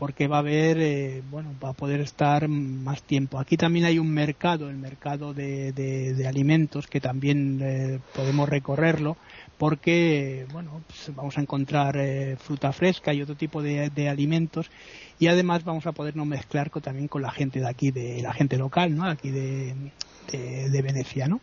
porque 0.03 0.27
va 0.27 0.35
a 0.35 0.39
haber, 0.39 0.81
eh, 0.81 1.23
bueno, 1.31 1.55
va 1.63 1.69
a 1.69 1.73
poder 1.73 2.01
estar 2.01 2.49
más 2.49 3.03
tiempo. 3.03 3.39
Aquí 3.39 3.55
también 3.55 3.85
hay 3.85 3.99
un 3.99 4.13
mercado, 4.13 4.69
el 4.69 4.75
mercado 4.75 5.33
de, 5.33 5.71
de, 5.71 6.27
alimentos, 6.27 6.87
que 6.87 6.99
también 6.99 7.61
eh, 7.63 7.99
podemos 8.13 8.49
recorrerlo, 8.49 9.15
porque, 9.57 10.45
bueno, 10.51 10.81
pues 10.87 11.15
vamos 11.15 11.37
a 11.37 11.41
encontrar 11.41 11.95
eh, 11.95 12.35
fruta 12.35 12.73
fresca 12.73 13.13
y 13.13 13.21
otro 13.21 13.35
tipo 13.35 13.61
de, 13.61 14.09
alimentos, 14.09 14.69
y 15.19 15.27
además 15.27 15.63
vamos 15.63 15.87
a 15.87 15.93
podernos 15.93 16.27
mezclar 16.27 16.69
también 16.69 17.07
con 17.07 17.21
la 17.21 17.31
gente 17.31 17.61
de 17.61 17.69
aquí, 17.69 17.91
de 17.91 18.21
la 18.21 18.33
gente 18.33 18.57
local, 18.57 18.93
¿no? 18.93 19.05
Aquí 19.05 19.31
de, 19.31 19.73
de, 20.33 20.81
Venecia, 20.81 21.29
¿no? 21.29 21.39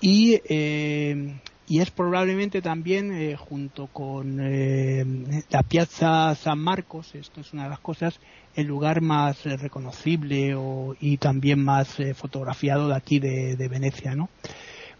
Y 0.00 0.40
y 1.70 1.78
es 1.78 1.92
probablemente 1.92 2.62
también 2.62 3.12
eh, 3.12 3.36
junto 3.36 3.86
con 3.86 4.40
eh, 4.40 5.04
la 5.50 5.62
Piazza 5.62 6.34
San 6.34 6.58
Marcos, 6.58 7.14
esto 7.14 7.42
es 7.42 7.52
una 7.52 7.62
de 7.62 7.70
las 7.70 7.78
cosas, 7.78 8.18
el 8.56 8.66
lugar 8.66 9.02
más 9.02 9.46
eh, 9.46 9.56
reconocible 9.56 10.56
y 10.98 11.18
también 11.18 11.64
más 11.64 11.98
fotografiado 12.16 12.88
de 12.88 12.96
aquí 12.96 13.20
de, 13.20 13.68
Venecia, 13.68 14.16
¿no? 14.16 14.30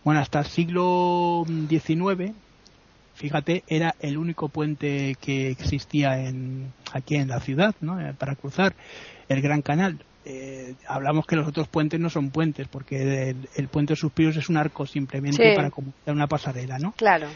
Bueno, 0.04 0.20
hasta 0.20 0.38
el 0.38 0.46
siglo 0.46 1.44
XIX, 1.68 2.34
fíjate, 3.14 3.64
era 3.66 3.96
el 3.98 4.16
único 4.16 4.48
puente 4.48 5.16
que 5.20 5.50
existía 5.50 6.24
en, 6.24 6.72
aquí 6.92 7.16
en 7.16 7.26
la 7.26 7.40
ciudad, 7.40 7.74
¿no? 7.80 7.98
Para 8.16 8.36
cruzar 8.36 8.76
el 9.28 9.42
Gran 9.42 9.62
Canal 9.62 10.04
eh, 10.24 10.74
hablamos 10.86 11.26
que 11.26 11.36
los 11.36 11.48
otros 11.48 11.68
puentes 11.68 11.98
no 11.98 12.10
son 12.10 12.30
puentes, 12.30 12.68
porque 12.68 13.34
el, 13.54 13.68
puente 13.68 13.92
de 13.92 13.96
Suspiros 13.96 14.36
es 14.36 14.48
un 14.48 14.56
arco 14.56 14.86
simplemente 14.86 15.54
para 15.54 15.70
comunicar 15.70 16.14
una 16.14 16.26
pasarela, 16.26 16.78
¿no? 16.78 16.92
Claro. 16.92 17.28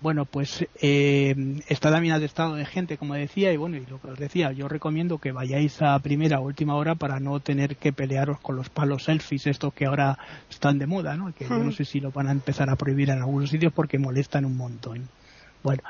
Bueno, 0.00 0.24
pues 0.24 0.66
eh, 0.80 1.62
está 1.68 1.92
también 1.92 2.20
estado 2.24 2.56
de 2.56 2.66
gente, 2.66 2.98
como 2.98 3.14
decía, 3.14 3.52
y 3.52 3.56
bueno, 3.56 3.76
y 3.76 3.86
lo 3.86 4.00
que 4.00 4.08
os 4.08 4.18
decía, 4.18 4.50
yo 4.50 4.66
recomiendo 4.66 5.18
que 5.18 5.30
vayáis 5.30 5.80
a 5.80 5.96
primera 6.00 6.40
o 6.40 6.42
última 6.42 6.74
hora 6.74 6.96
para 6.96 7.20
no 7.20 7.38
tener 7.38 7.76
que 7.76 7.92
pelearos 7.92 8.40
con 8.40 8.56
los 8.56 8.68
palos 8.68 9.04
selfies, 9.04 9.46
estos 9.46 9.72
que 9.72 9.86
ahora 9.86 10.18
están 10.50 10.80
de 10.80 10.88
moda, 10.88 11.16
¿no? 11.16 11.32
Que 11.32 11.44
yo 11.44 11.56
no 11.56 11.70
sé 11.70 11.84
si 11.84 12.00
lo 12.00 12.10
van 12.10 12.26
a 12.26 12.32
empezar 12.32 12.68
a 12.68 12.74
prohibir 12.74 13.10
en 13.10 13.20
algunos 13.20 13.50
sitios 13.50 13.72
porque 13.72 14.00
molestan 14.00 14.44
un 14.44 14.56
montón. 14.56 15.08
Bueno, 15.62 15.82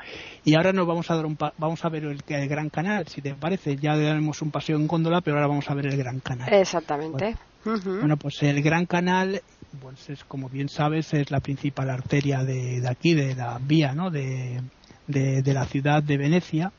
y 0.43 0.53
ahora 0.55 0.71
nos 0.71 0.85
vamos 0.85 1.09
a 1.09 1.15
dar 1.15 1.25
un 1.25 1.37
vamos 1.57 1.83
a 1.83 1.89
ver 1.89 2.05
el, 2.05 2.21
Gran 2.47 2.69
Canal, 2.69 3.07
si 3.07 3.21
te 3.21 3.33
parece. 3.33 3.75
Ya 3.75 3.97
daremos 3.97 4.41
un 4.41 4.51
paseo 4.51 4.77
en 4.77 4.87
góndola, 4.87 5.21
pero 5.21 5.37
ahora 5.37 5.47
vamos 5.47 5.69
a 5.69 5.73
ver 5.73 5.87
el 5.87 5.97
Gran 5.97 6.19
Canal. 6.19 6.53
Exactamente. 6.53 7.35
Bueno, 7.65 8.17
pues 8.17 8.43
el 8.43 8.61
Gran 8.61 8.85
Canal, 8.85 9.41
pues 9.81 10.09
es 10.09 10.23
como 10.25 10.49
bien 10.49 10.69
sabes, 10.69 11.13
es 11.13 11.31
la 11.31 11.39
principal 11.39 11.89
arteria 11.89 12.43
de, 12.43 12.85
aquí, 12.87 13.13
de 13.13 13.35
la 13.35 13.57
vía, 13.59 13.93
¿no? 13.93 14.11
De, 14.11 14.61
de, 15.07 15.53
la 15.53 15.65
ciudad 15.65 16.03
de 16.03 16.17
Venecia. 16.17 16.71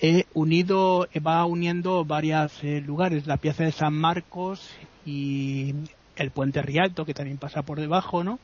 He 0.00 0.26
unido, 0.34 1.08
va 1.26 1.44
uniendo 1.44 2.04
varios 2.04 2.62
eh, 2.62 2.80
lugares, 2.80 3.26
la 3.26 3.36
Piazza 3.36 3.64
de 3.64 3.72
San 3.72 3.94
Marcos 3.94 4.70
y 5.04 5.74
el 6.18 6.30
puente 6.30 6.62
Rialto 6.62 7.04
que 7.04 7.14
también 7.14 7.38
pasa 7.38 7.62
por 7.62 7.80
debajo, 7.80 8.24
¿no? 8.24 8.38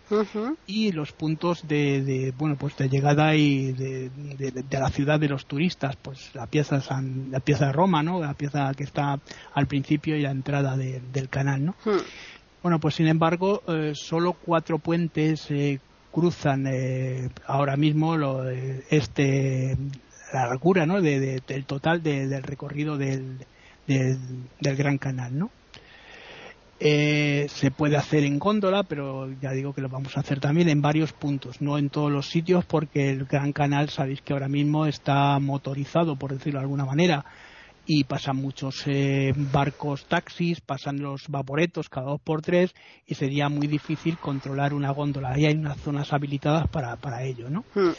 Y 0.67 0.93
los 0.93 1.13
puntos 1.13 1.67
de, 1.67 2.33
bueno 2.39 2.57
pues 2.57 2.77
de 2.77 2.89
llegada 2.89 3.35
y 3.35 3.73
de, 3.73 4.11
la 4.71 4.91
ciudad 4.91 5.19
de 5.19 5.29
los 5.29 5.47
turistas, 5.47 5.97
pues 5.97 6.31
la 6.35 6.47
pieza 6.47 6.81
San, 6.81 7.31
la 7.31 7.41
pieza 7.41 7.67
de 7.67 7.73
Roma, 7.73 8.03
¿no? 8.03 8.21
La 8.21 8.35
pieza 8.35 8.73
que 8.75 8.85
está 8.85 9.19
al 9.53 9.67
principio 9.67 10.17
y 10.17 10.23
la 10.23 10.31
entrada 10.31 10.77
del 10.77 11.29
canal, 11.29 11.65
¿no? 11.65 11.75
Bueno, 12.63 12.79
pues 12.79 12.95
sin 12.95 13.09
embargo, 13.09 13.63
eh, 13.69 13.93
solo 13.95 14.33
cuatro 14.33 14.79
puentes 14.79 15.51
eh, 15.51 15.81
cruzan 16.11 16.67
eh, 16.67 17.29
ahora 17.47 17.77
mismo 17.77 18.17
lo, 18.17 18.49
este 18.49 19.77
la 20.33 20.47
largura, 20.47 20.87
¿no? 20.87 21.01
del 21.01 21.65
total 21.67 22.03
del 22.03 22.43
recorrido 22.43 22.97
del, 22.97 23.47
del 23.87 24.77
Gran 24.77 24.99
Canal, 24.99 25.39
¿no? 25.39 25.51
Eh, 26.81 27.47
se 27.51 27.71
puede 27.71 27.97
hacer 27.97 28.25
en 28.25 28.39
góndola, 28.39 28.83
pero 28.83 29.31
ya 29.41 29.53
digo 29.53 29.73
que 29.73 29.81
lo 29.81 29.89
vamos 29.89 30.17
a 30.17 30.21
hacer 30.21 30.41
también 30.41 30.69
en 30.69 30.83
varios 30.83 31.13
puntos, 31.13 31.61
no 31.61 31.79
en 31.79 31.89
todos 31.89 32.11
los 32.11 32.29
sitios, 32.29 32.65
porque 32.65 33.11
el 33.11 33.27
Gran 33.27 33.53
Canal 33.53 33.91
sabéis 33.91 34.23
que 34.23 34.33
ahora 34.33 34.49
mismo 34.49 34.87
está 34.87 35.39
motorizado, 35.39 36.17
por 36.17 36.33
decirlo 36.33 36.59
de 36.59 36.65
alguna 36.65 36.85
manera, 36.85 37.25
y 37.87 38.05
pasan 38.05 38.37
muchos 38.37 38.83
eh, 38.87 39.33
barcos 39.37 40.07
taxis, 40.07 40.61
pasan 40.61 41.01
los 41.01 41.29
vaporetos 41.29 41.89
cada 41.89 42.11
dos 42.11 42.21
por 42.21 42.43
tres, 42.43 42.75
y 43.07 43.15
sería 43.15 43.49
muy 43.49 43.69
difícil 43.69 44.19
controlar 44.19 44.75
una 44.75 44.91
góndola. 44.91 45.33
Ahí 45.33 45.47
hay 45.47 45.55
unas 45.55 45.79
zonas 45.79 46.13
habilitadas 46.13 46.67
para, 46.69 46.97
para 46.97 47.23
ello, 47.23 47.51
¿no? 47.51 47.65
Hmm. 47.75 47.93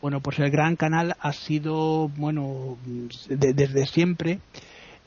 Bueno, 0.00 0.20
pues 0.20 0.38
el 0.38 0.50
Gran 0.50 0.76
Canal 0.76 1.16
ha 1.20 1.32
sido, 1.32 2.08
bueno, 2.08 2.78
desde 3.28 3.86
siempre 3.86 4.40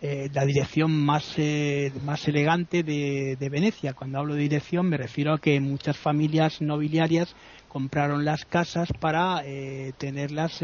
eh, 0.04 0.32
la 0.34 0.46
dirección 0.46 0.92
más, 0.92 1.36
eh, 1.38 1.94
más 2.04 2.28
elegante 2.28 2.82
de, 2.82 3.38
de, 3.40 3.50
Venecia. 3.50 3.94
Cuando 3.94 4.18
hablo 4.18 4.34
de 4.34 4.42
dirección 4.42 4.90
me 4.90 4.98
refiero 4.98 5.32
a 5.32 5.40
que 5.40 5.60
muchas 5.60 5.96
familias 5.96 6.60
nobiliarias 6.60 7.36
compraron 7.68 8.26
las 8.26 8.44
casas 8.46 8.90
para 9.00 9.44
eh, 9.46 9.94
tenerlas 10.00 10.60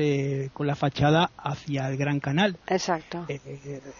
con 0.53 0.65
la 0.65 0.75
fachada 0.75 1.29
hacia 1.37 1.87
el 1.87 1.97
Gran 1.97 2.19
Canal. 2.19 2.57
Exacto. 2.67 3.27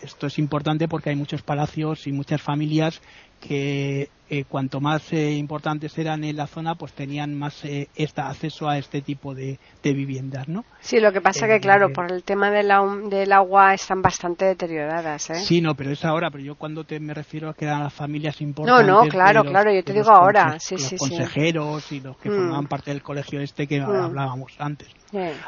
esto 0.01 0.25
es 0.27 0.39
importante 0.39 0.87
porque 0.87 1.11
hay 1.11 1.15
muchos 1.15 1.43
palacios 1.43 2.07
y 2.07 2.11
muchas 2.11 2.41
familias 2.41 2.99
que 3.39 4.09
eh, 4.29 4.43
cuanto 4.43 4.81
más 4.81 5.13
eh, 5.13 5.31
importantes 5.31 5.97
eran 5.97 6.23
en 6.25 6.35
la 6.35 6.47
zona, 6.47 6.75
pues 6.75 6.91
tenían 6.91 7.33
más 7.33 7.63
eh, 7.63 7.87
acceso 8.17 8.67
a 8.67 8.77
este 8.77 9.01
tipo 9.01 9.33
de, 9.33 9.57
viviendas, 9.83 10.49
¿no? 10.49 10.65
Sí, 10.81 10.99
lo 10.99 11.13
que 11.13 11.21
pasa 11.21 11.47
que, 11.47 11.61
claro, 11.61 11.93
por 11.93 12.11
el 12.11 12.23
tema 12.23 12.51
del 12.51 13.31
agua 13.31 13.73
están 13.73 14.01
bastante 14.01 14.43
deterioradas, 14.43 15.29
¿eh? 15.29 15.35
Sí, 15.35 15.61
no, 15.61 15.75
pero 15.75 15.91
es 15.91 16.03
ahora, 16.03 16.29
pero 16.29 16.43
yo 16.43 16.55
cuando 16.55 16.83
te 16.83 16.99
me 16.99 17.13
refiero 17.13 17.49
a 17.49 17.53
que 17.53 17.63
eran 17.63 17.83
las 17.83 17.93
familias 17.93 18.41
importantes... 18.41 18.85
No, 18.85 19.05
no, 19.05 19.09
claro, 19.09 19.45
claro, 19.45 19.71
yo 19.73 19.81
te 19.81 19.93
digo 19.93 20.11
ahora, 20.11 20.59
sí, 20.59 20.77
sí, 20.77 20.97
los 20.99 20.99
consejeros 20.99 21.89
y 21.93 22.01
los 22.01 22.17
que 22.17 22.29
mm. 22.29 22.33
formaban 22.33 22.67
parte 22.67 22.91
del 22.91 23.01
colegio 23.01 23.39
este 23.39 23.65
que 23.65 23.79
mm. 23.79 23.89
hablábamos 23.89 24.51
antes. 24.59 24.89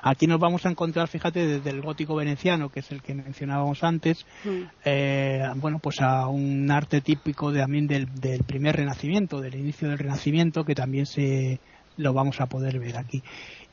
Aquí 0.02 0.28
nos 0.28 0.40
vamos 0.40 0.66
a 0.66 0.70
encontrar, 0.70 1.08
fíjate, 1.08 1.46
desde 1.46 1.70
el 1.70 1.82
gótico 1.82 2.16
veneciano, 2.16 2.70
que 2.70 2.80
es 2.80 2.92
el 2.92 3.02
que 3.02 3.14
mencionábamos 3.14 3.84
antes, 3.84 4.26
mm. 4.44 4.62
eh, 4.86 5.50
bueno, 5.56 5.80
pues 5.80 6.02
a 6.02 6.28
un 6.28 6.70
arte 6.72 7.02
típico 7.02 7.52
de, 7.52 7.60
también 7.60 7.88
del, 7.88 8.08
primer 8.46 8.76
renacimiento, 8.76 9.42
del 9.42 9.56
inicio 9.56 9.90
del 9.90 9.98
renacimiento, 9.98 10.64
que 10.64 10.76
también 10.76 11.06
se 11.06 11.60
lo 11.98 12.14
vamos 12.14 12.40
a 12.42 12.46
poder 12.46 12.80
ver 12.80 12.98
aquí. 12.98 13.22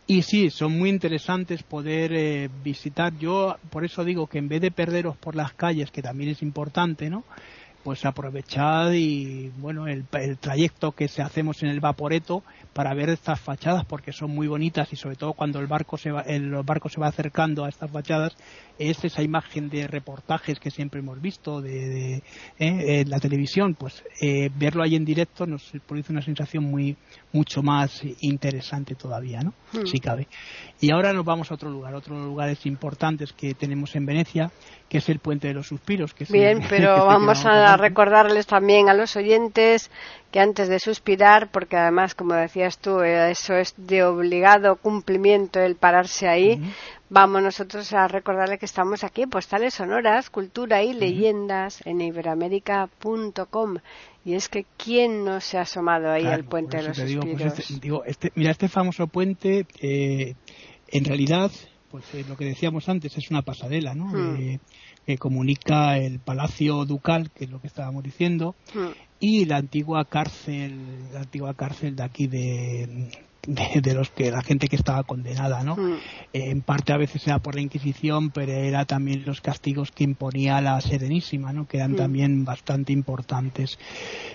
Y 0.08 0.22
sí, 0.22 0.50
son 0.50 0.78
muy 0.78 0.88
interesantes 0.88 1.64
poder 1.64 2.12
eh, 2.14 2.48
visitar. 2.62 3.16
Yo 3.18 3.56
por 3.70 3.84
eso 3.84 4.04
digo 4.04 4.28
que 4.28 4.38
en 4.38 4.48
vez 4.48 4.60
de 4.60 4.70
perderos 4.70 5.16
por 5.16 5.34
las 5.34 5.52
calles, 5.52 5.90
que 5.90 6.02
también 6.02 6.30
es 6.30 6.42
importante, 6.42 7.10
¿no? 7.10 7.24
Pues 7.86 8.04
aprovechad 8.04 8.90
y 8.94 9.52
bueno 9.58 9.86
el, 9.86 10.04
el 10.14 10.38
trayecto 10.38 10.90
que 10.90 11.06
se 11.06 11.22
hacemos 11.22 11.62
en 11.62 11.68
el 11.68 11.78
Vaporeto 11.78 12.42
para 12.76 12.92
ver 12.92 13.08
estas 13.08 13.40
fachadas 13.40 13.86
porque 13.86 14.12
son 14.12 14.32
muy 14.32 14.48
bonitas 14.48 14.92
y 14.92 14.96
sobre 14.96 15.16
todo 15.16 15.32
cuando 15.32 15.60
el 15.60 15.66
barco 15.66 15.96
se 15.96 16.10
va, 16.10 16.20
el 16.20 16.50
barco 16.62 16.90
se 16.90 17.00
va 17.00 17.06
acercando 17.06 17.64
a 17.64 17.70
estas 17.70 17.90
fachadas 17.90 18.36
es 18.78 19.02
esa 19.02 19.22
imagen 19.22 19.70
de 19.70 19.86
reportajes 19.86 20.60
que 20.60 20.70
siempre 20.70 21.00
hemos 21.00 21.18
visto 21.18 21.62
de, 21.62 22.16
eh, 22.16 22.22
en 22.58 23.08
la 23.08 23.18
televisión 23.18 23.74
pues 23.74 24.04
eh, 24.20 24.50
verlo 24.54 24.82
ahí 24.82 24.94
en 24.94 25.06
directo 25.06 25.46
nos 25.46 25.72
produce 25.86 26.12
una 26.12 26.20
sensación 26.20 26.64
muy 26.64 26.98
mucho 27.32 27.62
más 27.62 28.02
interesante 28.20 28.94
todavía 28.94 29.40
no 29.40 29.54
hmm. 29.72 29.86
si 29.86 29.98
cabe 29.98 30.28
y 30.78 30.90
ahora 30.90 31.14
nos 31.14 31.24
vamos 31.24 31.50
a 31.50 31.54
otro 31.54 31.70
lugar 31.70 31.94
otros 31.94 32.22
lugares 32.26 32.66
importantes 32.66 33.32
que 33.32 33.54
tenemos 33.54 33.96
en 33.96 34.04
Venecia 34.04 34.50
que 34.90 34.98
es 34.98 35.08
el 35.08 35.20
puente 35.20 35.48
de 35.48 35.54
los 35.54 35.66
suspiros 35.66 36.12
que 36.12 36.26
bien 36.30 36.60
pero 36.68 37.06
vamos 37.06 37.42
a 37.46 37.75
recordarles 37.76 38.46
también 38.46 38.88
a 38.88 38.94
los 38.94 39.16
oyentes 39.16 39.90
que 40.30 40.40
antes 40.40 40.68
de 40.68 40.78
suspirar, 40.78 41.50
porque 41.50 41.76
además, 41.76 42.14
como 42.14 42.34
decías 42.34 42.78
tú, 42.78 43.00
eh, 43.00 43.30
eso 43.30 43.54
es 43.54 43.74
de 43.76 44.04
obligado 44.04 44.76
cumplimiento 44.76 45.60
el 45.60 45.76
pararse 45.76 46.28
ahí, 46.28 46.60
vamos 47.08 47.42
nosotros 47.42 47.92
a 47.92 48.08
recordarle 48.08 48.58
que 48.58 48.66
estamos 48.66 49.04
aquí, 49.04 49.26
postales 49.26 49.74
sonoras, 49.74 50.30
cultura 50.30 50.82
y 50.82 50.92
leyendas 50.92 51.80
en 51.86 52.00
iberoamérica.com. 52.00 53.78
Y 54.24 54.34
es 54.34 54.48
que 54.48 54.66
¿quién 54.76 55.24
no 55.24 55.40
se 55.40 55.56
ha 55.56 55.62
asomado 55.62 56.10
ahí 56.10 56.26
al 56.26 56.44
puente 56.44 56.78
de 56.78 56.82
los 56.88 56.98
pues 56.98 57.12
suspiros? 57.12 57.58
Este, 57.58 57.88
este, 58.06 58.32
mira, 58.34 58.50
este 58.50 58.68
famoso 58.68 59.06
puente, 59.06 59.66
eh, 59.80 60.34
en 60.88 61.04
realidad, 61.04 61.52
pues 61.90 62.04
eh, 62.12 62.24
lo 62.28 62.36
que 62.36 62.44
decíamos 62.44 62.88
antes, 62.88 63.16
es 63.16 63.30
una 63.30 63.42
pasarela, 63.42 63.94
¿no? 63.94 64.06
Hmm. 64.06 64.58
Que 65.06 65.18
comunica 65.18 65.98
el 65.98 66.18
Palacio 66.18 66.84
Ducal, 66.84 67.30
que 67.30 67.44
es 67.44 67.50
lo 67.50 67.60
que 67.60 67.68
estábamos 67.68 68.02
diciendo, 68.02 68.54
hmm 68.74 69.06
y 69.20 69.46
la 69.46 69.56
antigua 69.56 70.04
cárcel, 70.04 70.78
la 71.12 71.20
antigua 71.20 71.54
cárcel 71.54 71.96
de 71.96 72.02
aquí 72.02 72.26
de 72.26 73.10
de, 73.46 73.94
los 73.94 74.10
que 74.10 74.30
la 74.30 74.42
gente 74.42 74.66
que 74.66 74.76
estaba 74.76 75.04
condenada, 75.04 75.62
¿no? 75.62 75.76
Mm. 75.76 75.98
en 76.32 76.62
parte 76.62 76.92
a 76.92 76.96
veces 76.96 77.26
era 77.26 77.38
por 77.38 77.54
la 77.54 77.60
Inquisición, 77.60 78.30
pero 78.30 78.52
era 78.52 78.84
también 78.84 79.22
los 79.24 79.40
castigos 79.40 79.92
que 79.92 80.04
imponía 80.04 80.60
la 80.60 80.80
Serenísima, 80.80 81.52
¿no? 81.52 81.66
Que 81.66 81.78
eran 81.78 81.92
mm. 81.92 81.96
también 81.96 82.44
bastante 82.44 82.92
importantes. 82.92 83.78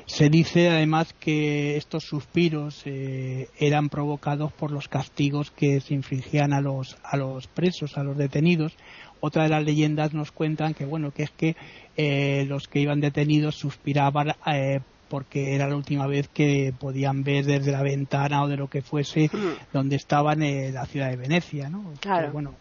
Se 0.05 0.29
dice 0.29 0.69
además 0.69 1.13
que 1.19 1.75
estos 1.75 2.05
suspiros 2.05 2.83
eh, 2.85 3.49
eran 3.59 3.89
provocados 3.89 4.53
por 4.53 4.71
los 4.71 4.87
castigos 4.87 5.51
que 5.51 5.81
se 5.81 5.93
infligían 5.93 6.53
a 6.53 6.61
los 6.61 6.97
a 7.03 7.17
los 7.17 7.47
presos, 7.47 7.97
a 7.97 8.03
los 8.03 8.17
detenidos. 8.17 8.73
Otra 9.21 9.43
de 9.43 9.49
las 9.49 9.63
leyendas 9.63 10.13
nos 10.13 10.31
cuentan 10.31 10.73
que 10.73 10.85
bueno 10.85 11.11
que 11.11 11.23
es 11.23 11.31
que 11.31 11.55
eh, 11.95 12.45
los 12.47 12.67
que 12.67 12.79
iban 12.79 12.99
detenidos 12.99 13.55
suspiraban 13.55 14.33
eh, 14.47 14.81
porque 15.07 15.55
era 15.55 15.67
la 15.67 15.75
última 15.75 16.07
vez 16.07 16.27
que 16.27 16.73
podían 16.77 17.23
ver 17.23 17.45
desde 17.45 17.71
la 17.71 17.83
ventana 17.83 18.43
o 18.43 18.47
de 18.47 18.57
lo 18.57 18.69
que 18.69 18.81
fuese 18.81 19.29
donde 19.73 19.95
estaban 19.95 20.41
en 20.41 20.73
la 20.73 20.85
ciudad 20.85 21.09
de 21.09 21.17
Venecia, 21.17 21.69
¿no? 21.69 21.93
Claro. 21.99 22.31
bueno, 22.31 22.55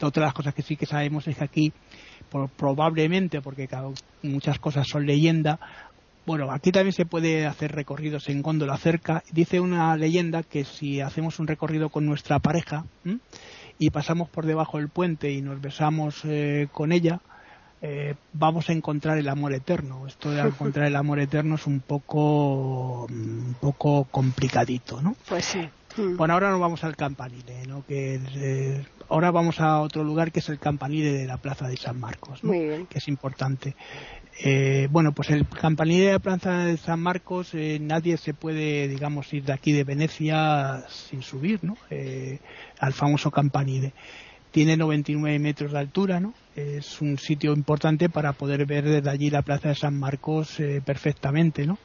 otra 0.00 0.22
de 0.22 0.26
las 0.26 0.34
cosas 0.34 0.54
que 0.54 0.62
sí 0.62 0.76
que 0.76 0.86
sabemos 0.86 1.28
es 1.28 1.36
que 1.36 1.44
aquí, 1.44 1.72
probablemente, 2.56 3.42
porque 3.42 3.68
muchas 4.22 4.58
cosas 4.58 4.88
son 4.88 5.04
leyenda, 5.04 5.58
bueno, 6.26 6.50
aquí 6.52 6.70
también 6.70 6.92
se 6.92 7.06
puede 7.06 7.46
hacer 7.46 7.72
recorridos 7.72 8.28
en 8.28 8.42
góndola 8.42 8.76
cerca. 8.76 9.22
Dice 9.32 9.58
una 9.58 9.96
leyenda 9.96 10.42
que 10.42 10.64
si 10.64 11.00
hacemos 11.00 11.38
un 11.38 11.46
recorrido 11.46 11.88
con 11.88 12.06
nuestra 12.06 12.38
pareja 12.38 12.84
y 13.80 13.88
pasamos 13.88 14.28
por 14.28 14.44
debajo 14.44 14.76
del 14.76 14.90
puente 14.90 15.32
y 15.32 15.40
nos 15.40 15.58
besamos 15.58 16.20
eh, 16.24 16.68
con 16.70 16.92
ella, 16.92 17.20
eh, 17.80 18.14
vamos 18.34 18.68
a 18.68 18.74
encontrar 18.74 19.16
el 19.16 19.26
amor 19.26 19.54
eterno. 19.54 20.06
Esto 20.06 20.30
de 20.30 20.42
encontrar 20.42 20.86
el 20.86 20.96
amor 20.96 21.18
eterno 21.18 21.54
es 21.54 21.66
un 21.66 21.80
poco, 21.80 23.06
un 23.06 23.56
poco 23.58 24.04
complicadito, 24.10 25.00
¿no? 25.00 25.16
Pues 25.26 25.46
sí. 25.46 25.66
Mm. 26.00 26.16
Bueno, 26.16 26.34
ahora 26.34 26.50
nos 26.50 26.60
vamos 26.60 26.82
al 26.84 26.96
campanile, 26.96 27.66
¿no? 27.66 27.84
Que 27.86 28.20
eh, 28.36 28.84
ahora 29.08 29.30
vamos 29.30 29.60
a 29.60 29.80
otro 29.80 30.02
lugar 30.04 30.32
que 30.32 30.40
es 30.40 30.48
el 30.48 30.58
campanile 30.58 31.12
de 31.12 31.26
la 31.26 31.36
Plaza 31.36 31.68
de 31.68 31.76
San 31.76 31.98
Marcos, 31.98 32.40
que 32.42 32.98
es 32.98 33.08
importante. 33.08 33.74
Eh, 34.42 34.88
bueno, 34.90 35.12
pues 35.12 35.30
el 35.30 35.46
campanile 35.46 36.06
de 36.06 36.12
la 36.12 36.18
Plaza 36.18 36.64
de 36.64 36.76
San 36.76 37.00
Marcos, 37.00 37.52
nadie 37.54 38.16
se 38.16 38.32
puede, 38.32 38.88
digamos, 38.88 39.32
ir 39.34 39.44
de 39.44 39.52
aquí 39.52 39.72
de 39.72 39.84
Venecia 39.84 40.84
sin 40.88 41.22
subir, 41.22 41.62
¿no? 41.62 41.76
al 42.78 42.92
famoso 42.92 43.30
campanile 43.30 43.92
tiene 44.50 44.76
99 44.76 45.38
metros 45.38 45.72
de 45.72 45.78
altura, 45.78 46.20
¿no? 46.20 46.34
Es 46.56 47.00
un 47.00 47.18
sitio 47.18 47.52
importante 47.52 48.08
para 48.08 48.32
poder 48.32 48.66
ver 48.66 48.84
desde 48.84 49.10
allí 49.10 49.30
la 49.30 49.42
plaza 49.42 49.68
de 49.68 49.74
San 49.74 49.98
Marcos 49.98 50.58
eh, 50.60 50.82
perfectamente, 50.84 51.66
¿no? 51.66 51.78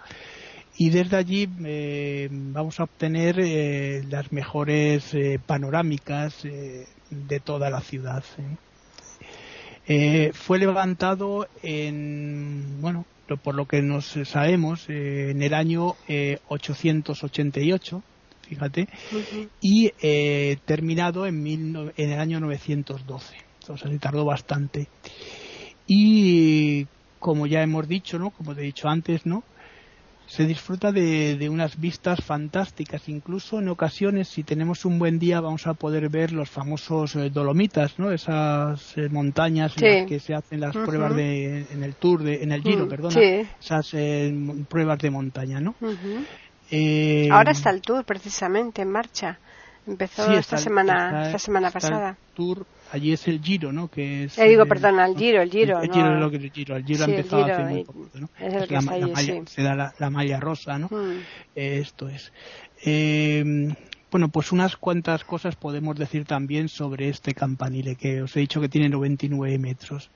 Y 0.77 0.89
desde 0.89 1.17
allí 1.17 1.49
eh, 1.63 2.27
vamos 2.31 2.79
a 2.79 2.83
obtener 2.83 3.39
eh, 3.39 4.03
las 4.09 4.31
mejores 4.31 5.15
panorámicas 5.45 6.43
de 6.43 7.39
toda 7.39 7.69
la 7.69 7.81
ciudad. 7.81 8.23
fue 10.33 10.59
levantado 10.59 11.47
en, 11.63 12.81
bueno, 12.81 13.05
por 13.43 13.55
lo 13.55 13.67
que 13.67 13.81
nos 13.81 14.17
sabemos, 14.25 14.89
en 14.89 15.41
el 15.41 15.53
año 15.53 15.95
888 16.47 18.03
fíjate, 18.45 18.87
y 19.61 19.91
eh, 20.01 20.57
terminado 20.65 21.25
en, 21.25 21.45
en 21.97 22.11
el 22.11 22.19
año 22.19 22.39
912. 22.39 23.35
Entonces 23.61 23.89
se 23.89 23.99
tardó 23.99 24.25
bastante. 24.25 24.87
Y 25.87 26.85
como 27.19 27.47
ya 27.47 27.61
hemos 27.61 27.87
dicho, 27.87 28.19
¿no? 28.19 28.29
Como 28.29 28.53
te 28.53 28.61
he 28.61 28.65
dicho 28.65 28.87
antes, 28.87 29.25
¿no? 29.25 29.43
Se 30.27 30.45
disfruta 30.45 30.91
de, 30.91 31.47
unas 31.49 31.79
vistas 31.79 32.19
fantásticas, 32.23 33.07
incluso 33.09 33.59
en 33.59 33.69
ocasiones, 33.69 34.27
si 34.27 34.43
tenemos 34.43 34.83
un 34.83 34.97
buen 34.97 35.19
día, 35.19 35.39
vamos 35.39 35.67
a 35.67 35.75
poder 35.75 36.09
ver 36.09 36.31
los 36.31 36.49
famosos 36.49 37.15
eh, 37.15 37.29
Dolomitas, 37.29 37.99
¿no? 37.99 38.11
Esas 38.11 38.97
eh, 38.97 39.07
montañas 39.09 39.73
en 39.77 39.99
las 39.99 40.07
que 40.07 40.19
se 40.19 40.33
hacen 40.33 40.59
las 40.61 40.75
pruebas 40.75 41.15
de, 41.15 41.65
en 41.71 41.83
el 41.83 41.93
Tour, 41.95 42.23
de, 42.23 42.43
en 42.43 42.51
el 42.51 42.63
Giro, 42.63 42.85
mm, 42.85 42.89
perdona, 42.89 43.21
esas 43.59 43.95
pruebas 44.67 44.99
de 44.99 45.11
montaña, 45.11 45.59
¿no? 45.59 45.75
Eh, 46.71 47.29
Ahora 47.31 47.51
está 47.51 47.69
el 47.69 47.81
tour 47.81 48.03
precisamente 48.05 48.81
en 48.81 48.91
marcha. 48.91 49.39
Empezó 49.87 50.31
esta 50.31 50.57
semana, 50.57 51.27
esta 51.27 51.39
semana 51.39 51.69
pasada. 51.69 52.17
tour, 52.33 52.65
allí 52.91 53.13
es 53.13 53.27
el 53.27 53.41
Giro, 53.41 53.71
¿no? 53.71 53.89
Que 53.89 54.25
es, 54.25 54.37
eh, 54.37 54.47
digo, 54.47 54.65
perdón, 54.65 54.99
el 54.99 55.15
Giro, 55.15 55.41
el 55.41 55.49
Giro. 55.49 55.81
El, 55.81 55.91
Giro 55.91 56.13
es 56.13 56.19
lo 56.19 56.31
que 56.31 56.37
el 56.37 56.51
Giro, 56.51 56.75
el 56.75 56.85
Giro 56.85 57.03
ha 57.03 57.07
empezado 57.07 57.45
hace 57.45 57.63
muy 57.63 57.83
poco, 57.83 58.09
¿no? 58.15 58.29
Es 58.39 58.53
el 58.53 58.67
que 58.67 58.73
la, 58.73 58.79
está 58.79 59.19
allí, 59.19 59.41
Se 59.45 59.63
da 59.63 59.75
la, 59.75 59.93
la, 59.97 60.09
malla 60.09 60.39
rosa, 60.39 60.77
¿no? 60.77 60.87
Hmm. 60.87 61.19
esto 61.55 62.09
es. 62.09 62.31
Eh, 62.83 63.73
bueno, 64.15 64.29
pues 64.29 64.53
unas 64.53 64.77
cuantas 64.77 65.25
cosas 65.25 65.57
podemos 65.57 65.97
decir 65.97 66.23
también 66.23 66.69
sobre 66.69 67.09
este 67.09 67.33
campanile 67.33 67.95
que 67.95 68.21
os 68.21 68.35
he 68.37 68.39
dicho 68.39 68.61
que 68.61 68.69
tiene 68.69 68.87
99 68.87 69.57
metros. 69.57 70.09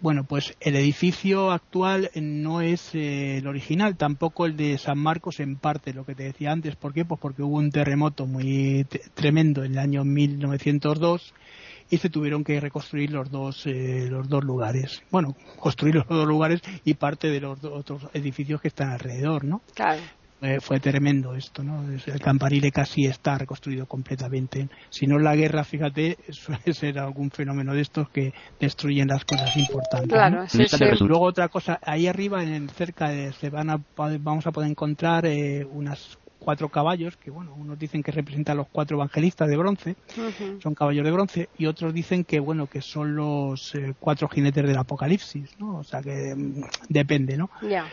Bueno, 0.00 0.24
pues 0.24 0.56
el 0.60 0.76
edificio 0.76 1.50
actual 1.50 2.10
no 2.14 2.60
es 2.60 2.94
eh, 2.94 3.38
el 3.38 3.46
original, 3.46 3.96
tampoco 3.96 4.46
el 4.46 4.56
de 4.56 4.78
San 4.78 4.98
Marcos 4.98 5.40
en 5.40 5.56
parte, 5.56 5.92
lo 5.92 6.04
que 6.04 6.14
te 6.14 6.24
decía 6.24 6.52
antes. 6.52 6.76
¿Por 6.76 6.92
qué? 6.92 7.04
Pues 7.04 7.20
porque 7.20 7.42
hubo 7.42 7.56
un 7.56 7.70
terremoto 7.70 8.26
muy 8.26 8.86
tremendo 9.14 9.64
en 9.64 9.72
el 9.72 9.78
año 9.78 10.04
1902 10.04 11.34
y 11.90 11.98
se 11.98 12.10
tuvieron 12.10 12.44
que 12.44 12.60
reconstruir 12.60 13.10
los 13.10 13.30
dos, 13.30 13.66
eh, 13.66 14.08
los 14.10 14.28
dos 14.28 14.44
lugares. 14.44 15.02
Bueno, 15.10 15.34
construir 15.58 15.96
los 15.96 16.06
dos 16.06 16.26
lugares 16.26 16.60
y 16.84 16.94
parte 16.94 17.28
de 17.28 17.40
los 17.40 17.62
otros 17.64 18.02
edificios 18.12 18.60
que 18.60 18.68
están 18.68 18.90
alrededor, 18.90 19.44
¿no? 19.44 19.62
Claro. 19.74 20.02
Eh, 20.40 20.60
fue 20.60 20.78
tremendo 20.78 21.34
esto, 21.34 21.64
¿no? 21.64 21.84
El 21.90 22.20
campanile 22.20 22.70
casi 22.70 23.06
está 23.06 23.36
reconstruido 23.38 23.86
completamente. 23.86 24.68
Si 24.88 25.04
no 25.06 25.18
la 25.18 25.34
guerra, 25.34 25.64
fíjate, 25.64 26.16
suele 26.30 26.74
ser 26.74 26.98
algún 27.00 27.30
fenómeno 27.30 27.74
de 27.74 27.80
estos 27.80 28.08
que 28.10 28.32
destruyen 28.60 29.08
las 29.08 29.24
cosas 29.24 29.56
importantes. 29.56 30.10
Claro, 30.10 30.44
Luego 31.00 31.24
otra 31.24 31.48
cosa, 31.48 31.80
ahí 31.82 32.06
arriba, 32.06 32.44
en 32.44 32.68
cerca, 32.68 33.08
de, 33.08 33.32
se 33.32 33.50
van 33.50 33.70
a, 33.70 33.80
vamos 33.96 34.46
a 34.46 34.52
poder 34.52 34.70
encontrar 34.70 35.26
eh, 35.26 35.64
unas 35.64 36.18
cuatro 36.38 36.68
caballos, 36.68 37.16
que 37.16 37.30
bueno, 37.30 37.54
unos 37.54 37.78
dicen 37.78 38.02
que 38.02 38.12
representan 38.12 38.56
los 38.56 38.66
cuatro 38.70 38.96
evangelistas 38.96 39.48
de 39.48 39.56
bronce, 39.56 39.96
son 40.62 40.74
caballos 40.74 41.04
de 41.04 41.10
bronce, 41.10 41.48
y 41.58 41.66
otros 41.66 41.92
dicen 41.92 42.24
que 42.24 42.40
bueno, 42.40 42.66
que 42.66 42.80
son 42.80 43.16
los 43.16 43.74
eh, 43.74 43.94
cuatro 43.98 44.28
jinetes 44.28 44.66
del 44.66 44.78
apocalipsis, 44.78 45.58
¿no? 45.58 45.78
O 45.78 45.84
sea 45.84 46.00
que 46.02 46.34
mm, 46.34 46.62
depende, 46.88 47.36
¿no? 47.36 47.50
Ya. 47.68 47.86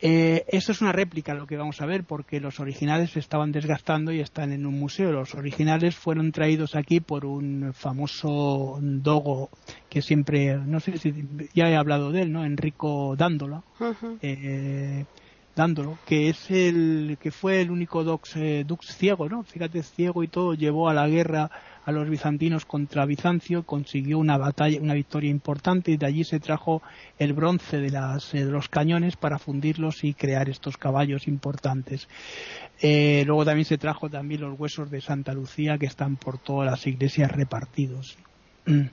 Eh, 0.00 0.44
esto 0.46 0.70
es 0.70 0.80
una 0.80 0.92
réplica 0.92 1.34
lo 1.34 1.46
que 1.46 1.56
vamos 1.56 1.80
a 1.80 1.86
ver 1.86 2.04
porque 2.04 2.40
los 2.40 2.60
originales 2.60 3.10
se 3.10 3.18
estaban 3.18 3.50
desgastando 3.50 4.12
y 4.12 4.20
están 4.20 4.52
en 4.52 4.64
un 4.64 4.78
museo. 4.78 5.10
Los 5.10 5.34
originales 5.34 5.96
fueron 5.96 6.30
traídos 6.30 6.76
aquí 6.76 7.00
por 7.00 7.26
un 7.26 7.72
famoso 7.74 8.78
dogo 8.80 9.50
que 9.88 10.00
siempre, 10.00 10.56
no 10.56 10.78
sé 10.78 10.98
si 10.98 11.12
ya 11.52 11.68
he 11.68 11.76
hablado 11.76 12.12
de 12.12 12.22
él, 12.22 12.32
¿no? 12.32 12.44
Enrico 12.44 13.16
Dándolo. 13.16 13.64
eh, 14.22 15.04
Dándolo, 15.58 15.98
que 16.06 16.28
es 16.28 16.52
el 16.52 17.18
que 17.20 17.32
fue 17.32 17.60
el 17.60 17.72
único 17.72 18.04
dux, 18.04 18.36
eh, 18.36 18.62
dux 18.64 18.94
ciego, 18.94 19.28
¿no? 19.28 19.42
Fíjate, 19.42 19.82
ciego 19.82 20.22
y 20.22 20.28
todo, 20.28 20.54
llevó 20.54 20.88
a 20.88 20.94
la 20.94 21.08
guerra 21.08 21.50
a 21.84 21.90
los 21.90 22.08
bizantinos 22.08 22.64
contra 22.64 23.04
Bizancio, 23.06 23.64
consiguió 23.64 24.20
una 24.20 24.38
batalla, 24.38 24.80
una 24.80 24.94
victoria 24.94 25.32
importante 25.32 25.90
y 25.90 25.96
de 25.96 26.06
allí 26.06 26.22
se 26.22 26.38
trajo 26.38 26.80
el 27.18 27.32
bronce 27.32 27.78
de, 27.78 27.90
las, 27.90 28.34
eh, 28.34 28.44
los 28.44 28.68
cañones 28.68 29.16
para 29.16 29.40
fundirlos 29.40 30.04
y 30.04 30.14
crear 30.14 30.48
estos 30.48 30.76
caballos 30.76 31.26
importantes. 31.26 32.06
Eh, 32.80 33.24
luego 33.26 33.44
también 33.44 33.64
se 33.64 33.78
trajo 33.78 34.08
también 34.08 34.42
los 34.42 34.56
huesos 34.56 34.92
de 34.92 35.00
Santa 35.00 35.32
Lucía 35.32 35.76
que 35.76 35.86
están 35.86 36.14
por 36.14 36.38
todas 36.38 36.70
las 36.70 36.86
iglesias 36.86 37.32
repartidos. 37.32 38.16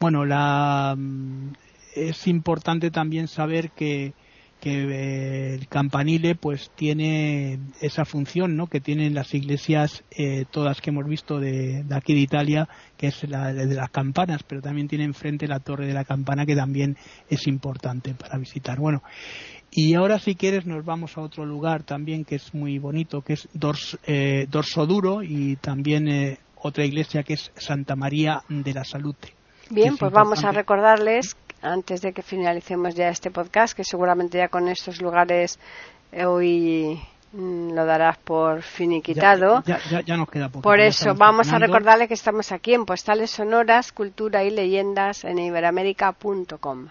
Bueno, 0.00 0.24
la, 0.24 0.94
mm, 0.96 1.54
es 1.96 2.28
importante 2.28 2.92
también 2.92 3.26
saber 3.26 3.72
que 3.72 4.14
que 4.60 4.82
eh, 4.82 5.54
el 5.54 5.68
campanile 5.68 6.34
pues 6.34 6.70
tiene 6.74 7.58
esa 7.80 8.04
función 8.04 8.56
¿no? 8.56 8.66
que 8.66 8.80
tienen 8.80 9.14
las 9.14 9.34
iglesias 9.34 10.04
eh, 10.10 10.44
todas 10.50 10.80
que 10.80 10.90
hemos 10.90 11.06
visto 11.06 11.38
de, 11.38 11.84
aquí 11.90 12.14
de 12.14 12.20
Italia 12.20 12.68
que 12.96 13.08
es 13.08 13.28
la 13.28 13.52
de 13.52 13.74
las 13.74 13.90
campanas 13.90 14.42
pero 14.42 14.60
también 14.60 14.88
tiene 14.88 15.04
enfrente 15.04 15.46
la 15.46 15.60
torre 15.60 15.86
de 15.86 15.94
la 15.94 16.04
campana 16.04 16.46
que 16.46 16.56
también 16.56 16.96
es 17.28 17.46
importante 17.46 18.14
para 18.14 18.38
visitar 18.38 18.78
bueno 18.78 19.02
y 19.70 19.94
ahora 19.94 20.18
si 20.18 20.34
quieres 20.34 20.66
nos 20.66 20.84
vamos 20.84 21.16
a 21.16 21.20
otro 21.20 21.44
lugar 21.44 21.82
también 21.82 22.24
que 22.24 22.36
es 22.36 22.54
muy 22.54 22.78
bonito 22.78 23.22
que 23.22 23.34
es 23.34 23.48
Dors, 23.52 23.98
eh, 24.06 24.46
Dorso 24.50 24.86
Duro 24.86 25.22
y 25.22 25.56
también 25.56 26.38
otra 26.56 26.84
iglesia 26.84 27.22
que 27.22 27.34
es 27.34 27.52
Santa 27.56 27.94
María 27.94 28.42
de 28.48 28.74
la 28.74 28.84
Salute 28.84 29.34
Bien, 29.70 29.98
pues 29.98 30.10
vamos 30.12 30.44
a 30.44 30.52
recordarles 30.52 31.36
antes 31.62 32.00
de 32.02 32.12
que 32.12 32.22
finalicemos 32.22 32.94
ya 32.94 33.08
este 33.08 33.30
podcast, 33.30 33.76
que 33.76 33.84
seguramente 33.84 34.38
ya 34.38 34.48
con 34.48 34.68
estos 34.68 35.00
lugares 35.00 35.58
eh, 36.12 36.24
hoy 36.24 37.00
mm, 37.32 37.72
lo 37.72 37.84
darás 37.84 38.18
por 38.18 38.62
finiquitado. 38.62 39.62
Ya, 39.66 40.02
ya, 40.02 40.16
nos 40.16 40.28
queda 40.28 40.48
poco. 40.48 40.62
Por 40.62 40.80
eso 40.80 41.14
vamos 41.14 41.52
a 41.52 41.58
recordarle 41.58 42.08
que 42.08 42.14
estamos 42.14 42.52
aquí 42.52 42.74
en 42.74 42.84
Postales 42.84 43.30
Sonoras, 43.30 43.92
Cultura 43.92 44.44
y 44.44 44.50
Leyendas 44.50 45.24
en 45.24 45.38
iberamérica.com. 45.38 46.88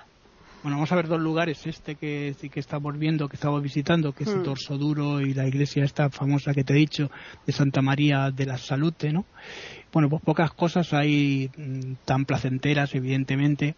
Bueno, 0.64 0.78
vamos 0.78 0.92
a 0.92 0.96
ver 0.96 1.08
dos 1.08 1.22
lugares, 1.22 1.66
este 1.68 1.96
que, 1.96 2.36
que 2.52 2.60
estamos 2.60 2.98
viendo, 2.98 3.30
que 3.30 3.36
estamos 3.36 3.62
visitando, 3.62 4.12
que 4.12 4.24
es 4.24 4.32
el 4.32 4.44
Torso. 4.44 4.78
Duro 4.78 5.22
y 5.22 5.34
la 5.34 5.48
iglesia 5.48 5.86
esta 5.86 6.10
famosa 6.10 6.54
que 6.54 6.64
te 6.64 6.74
he 6.74 6.76
dicho, 6.76 7.10
de 7.46 7.54
Santa 7.54 7.82
María 7.82 8.32
de 8.32 8.46
la 8.48 8.58
Salute, 8.58 9.14
¿no? 9.14 9.26
Bueno, 9.94 10.10
pues 10.10 10.22
pocas 10.24 10.52
cosas 10.52 10.94
hay 10.94 11.50
mm, 11.56 11.94
tan 12.04 12.26
placenteras, 12.26 12.94
evidentemente, 12.96 13.76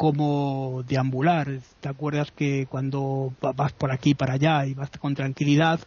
como 0.00 0.82
deambular. 0.88 1.46
¿Te 1.80 1.90
acuerdas 1.90 2.30
que 2.30 2.64
cuando 2.70 3.34
vas 3.42 3.74
por 3.74 3.92
aquí 3.92 4.14
para 4.14 4.32
allá 4.32 4.64
y 4.64 4.72
vas 4.72 4.88
con 4.98 5.14
tranquilidad, 5.14 5.78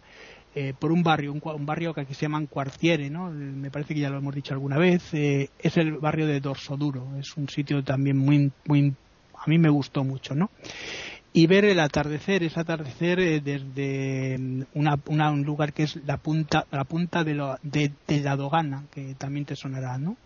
eh, 0.53 0.75
por 0.77 0.91
un 0.91 1.01
barrio, 1.01 1.33
un, 1.33 1.65
barrio 1.65 1.95
que 1.95 2.01
aquí 2.01 2.13
se 2.13 2.27
llaman 2.27 2.45
Cuartiere, 2.45 3.09
¿no? 3.09 3.31
Me 3.31 3.71
parece 3.71 3.95
que 3.95 4.01
ya 4.01 4.11
lo 4.11 4.19
hemos 4.19 4.35
dicho 4.35 4.53
alguna 4.53 4.77
vez, 4.77 5.01
eh, 5.15 5.49
es 5.57 5.77
el 5.77 5.93
barrio 5.93 6.27
de 6.27 6.39
Dorso 6.41 6.77
Duro, 6.77 7.07
es 7.19 7.35
un 7.37 7.49
sitio 7.49 7.83
también 7.83 8.15
muy, 8.15 8.51
muy, 8.65 8.93
a 9.33 9.49
mí 9.49 9.57
me 9.57 9.69
gustó 9.69 10.03
mucho, 10.03 10.35
¿no? 10.35 10.51
Y 11.33 11.47
ver 11.47 11.65
el 11.65 11.79
atardecer, 11.79 12.43
ese 12.43 12.59
atardecer 12.59 13.19
eh, 13.19 13.41
desde 13.41 14.37
mm, 14.37 14.61
una, 14.75 15.31
un 15.31 15.41
lugar 15.41 15.73
que 15.73 15.83
es 15.83 15.95
la 16.05 16.17
punta, 16.17 16.67
la 16.69 16.83
punta 16.83 17.23
de, 17.23 17.33
de, 17.63 18.21
la 18.21 18.35
Dogana, 18.35 18.83
que 18.91 19.15
también 19.15 19.45
te 19.45 19.55
sonará, 19.55 19.97
¿no? 19.97 20.17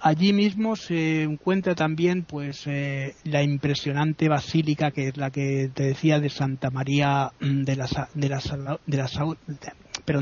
Allí 0.00 0.32
mismo 0.32 0.76
se 0.76 1.22
encuentra 1.22 1.74
también 1.74 2.22
pues 2.22 2.66
eh, 2.66 3.16
la 3.24 3.42
impresionante 3.42 4.28
basílica 4.28 4.92
que 4.92 5.08
es 5.08 5.16
la 5.16 5.30
que 5.30 5.70
te 5.74 5.84
decía 5.84 6.20
de 6.20 6.30
Santa 6.30 6.70
María 6.70 7.32
mm, 7.40 7.62
de 7.64 7.76
la 7.76 8.08
de 8.14 8.28
la, 8.28 8.40
de 8.86 8.96
la 8.96 9.08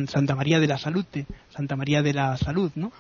Santa 0.07 0.35
María 0.35 0.61
de 0.61 0.67
la 0.67 0.79
Salud, 0.79 1.05
Santa 1.51 1.77
María 1.77 2.03
de 2.03 2.15
la 2.15 2.37
Salud, 2.39 2.73
¿no? 2.75 2.91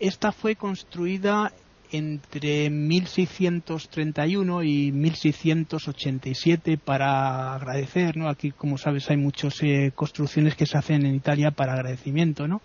Esta 0.00 0.32
fue 0.32 0.56
construida 0.56 1.52
entre 1.92 2.70
1631 2.70 4.62
y 4.62 4.92
1687 4.92 6.78
para 6.78 7.54
agradecer, 7.54 8.16
¿no? 8.16 8.28
Aquí, 8.28 8.52
como 8.52 8.78
sabes, 8.78 9.10
hay 9.10 9.16
muchas 9.16 9.62
eh, 9.62 9.92
construcciones 9.94 10.54
que 10.54 10.66
se 10.66 10.78
hacen 10.78 11.04
en 11.04 11.14
Italia 11.14 11.50
para 11.50 11.74
agradecimiento, 11.74 12.48
¿no? 12.48 12.62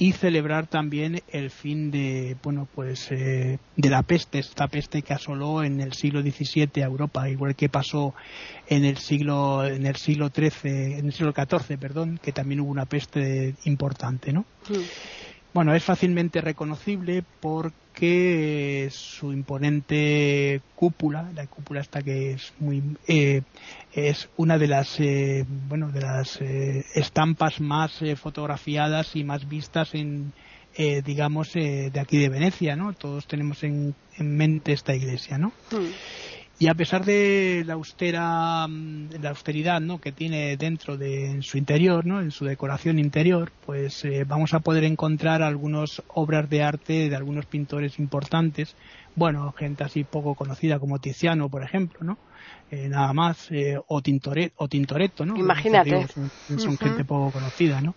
Y 0.00 0.12
celebrar 0.12 0.66
también 0.66 1.22
el 1.28 1.50
fin 1.50 1.90
de 1.90 2.34
bueno 2.42 2.66
pues 2.74 3.12
eh, 3.12 3.58
de 3.76 3.90
la 3.90 4.02
peste 4.02 4.38
esta 4.38 4.66
peste 4.66 5.02
que 5.02 5.12
asoló 5.12 5.62
en 5.62 5.78
el 5.78 5.92
siglo 5.92 6.22
XVII 6.22 6.82
a 6.82 6.86
Europa 6.86 7.28
igual 7.28 7.54
que 7.54 7.68
pasó 7.68 8.14
en 8.66 8.86
el 8.86 8.96
siglo 8.96 9.62
en 9.66 9.84
el 9.84 9.96
siglo 9.96 10.30
XIII 10.34 10.98
en 10.98 11.06
el 11.06 11.12
siglo 11.12 11.34
XIV 11.34 11.78
perdón 11.78 12.18
que 12.20 12.32
también 12.32 12.60
hubo 12.60 12.70
una 12.70 12.86
peste 12.86 13.54
importante 13.64 14.32
no 14.32 14.46
bueno 15.52 15.74
es 15.74 15.84
fácilmente 15.84 16.40
reconocible 16.40 17.24
porque 17.40 18.88
su 18.90 19.32
imponente 19.32 20.60
cúpula 20.74 21.30
la 21.34 21.46
cúpula 21.46 21.80
esta 21.80 22.02
que 22.02 22.32
es 22.32 22.52
muy 22.58 22.82
eh, 23.08 23.42
es 23.92 24.28
una 24.36 24.58
de 24.58 24.68
las 24.68 25.00
eh, 25.00 25.44
bueno 25.68 25.90
de 25.90 26.00
las 26.00 26.40
eh, 26.40 26.84
estampas 26.94 27.60
más 27.60 28.00
eh, 28.02 28.16
fotografiadas 28.16 29.16
y 29.16 29.24
más 29.24 29.48
vistas 29.48 29.94
en 29.94 30.32
digamos 31.04 31.52
de 31.52 31.92
aquí 32.00 32.16
de 32.16 32.28
Venecia 32.28 32.76
no 32.76 32.92
todos 32.92 33.26
tenemos 33.26 33.64
en, 33.64 33.94
mente 34.18 34.72
esta 34.72 34.94
iglesia 34.94 35.36
no 35.36 35.48
mm. 35.72 36.39
Y 36.60 36.68
a 36.68 36.74
pesar 36.74 37.04
de 37.04 37.64
la 37.66 37.74
austera 37.74 38.68
mm, 38.68 39.08
la 39.20 39.30
austeridad 39.30 39.80
¿no? 39.80 40.00
que 40.00 40.12
tiene 40.12 40.56
dentro 40.56 40.96
de 40.96 41.42
su 41.42 41.58
interior 41.58 42.06
no 42.06 42.20
en 42.20 42.30
su 42.30 42.44
decoración 42.44 43.00
interior 43.00 43.50
pues 43.66 44.06
vamos 44.26 44.54
a 44.54 44.60
poder 44.60 44.84
encontrar 44.84 45.42
algunas 45.42 46.00
obras 46.08 46.48
de 46.48 46.62
arte 46.62 47.08
de 47.08 47.16
algunos 47.16 47.46
pintores 47.46 47.98
importantes 47.98 48.76
bueno 49.16 49.52
gente 49.58 49.82
así 49.82 50.04
poco 50.04 50.36
conocida 50.36 50.78
como 50.78 51.00
Tiziano 51.00 51.48
por 51.48 51.64
ejemplo 51.64 52.00
no 52.02 52.18
eh, 52.70 52.88
nada 52.88 53.12
más, 53.12 53.48
eh, 53.50 53.76
o, 53.88 54.00
Tintoret, 54.00 54.52
o 54.56 54.68
Tintoretto, 54.68 55.26
¿no? 55.26 55.36
Imagínate. 55.36 56.06
son, 56.06 56.78
gente 56.78 57.04
poco 57.04 57.32
conocida, 57.32 57.80
¿no? 57.80 57.96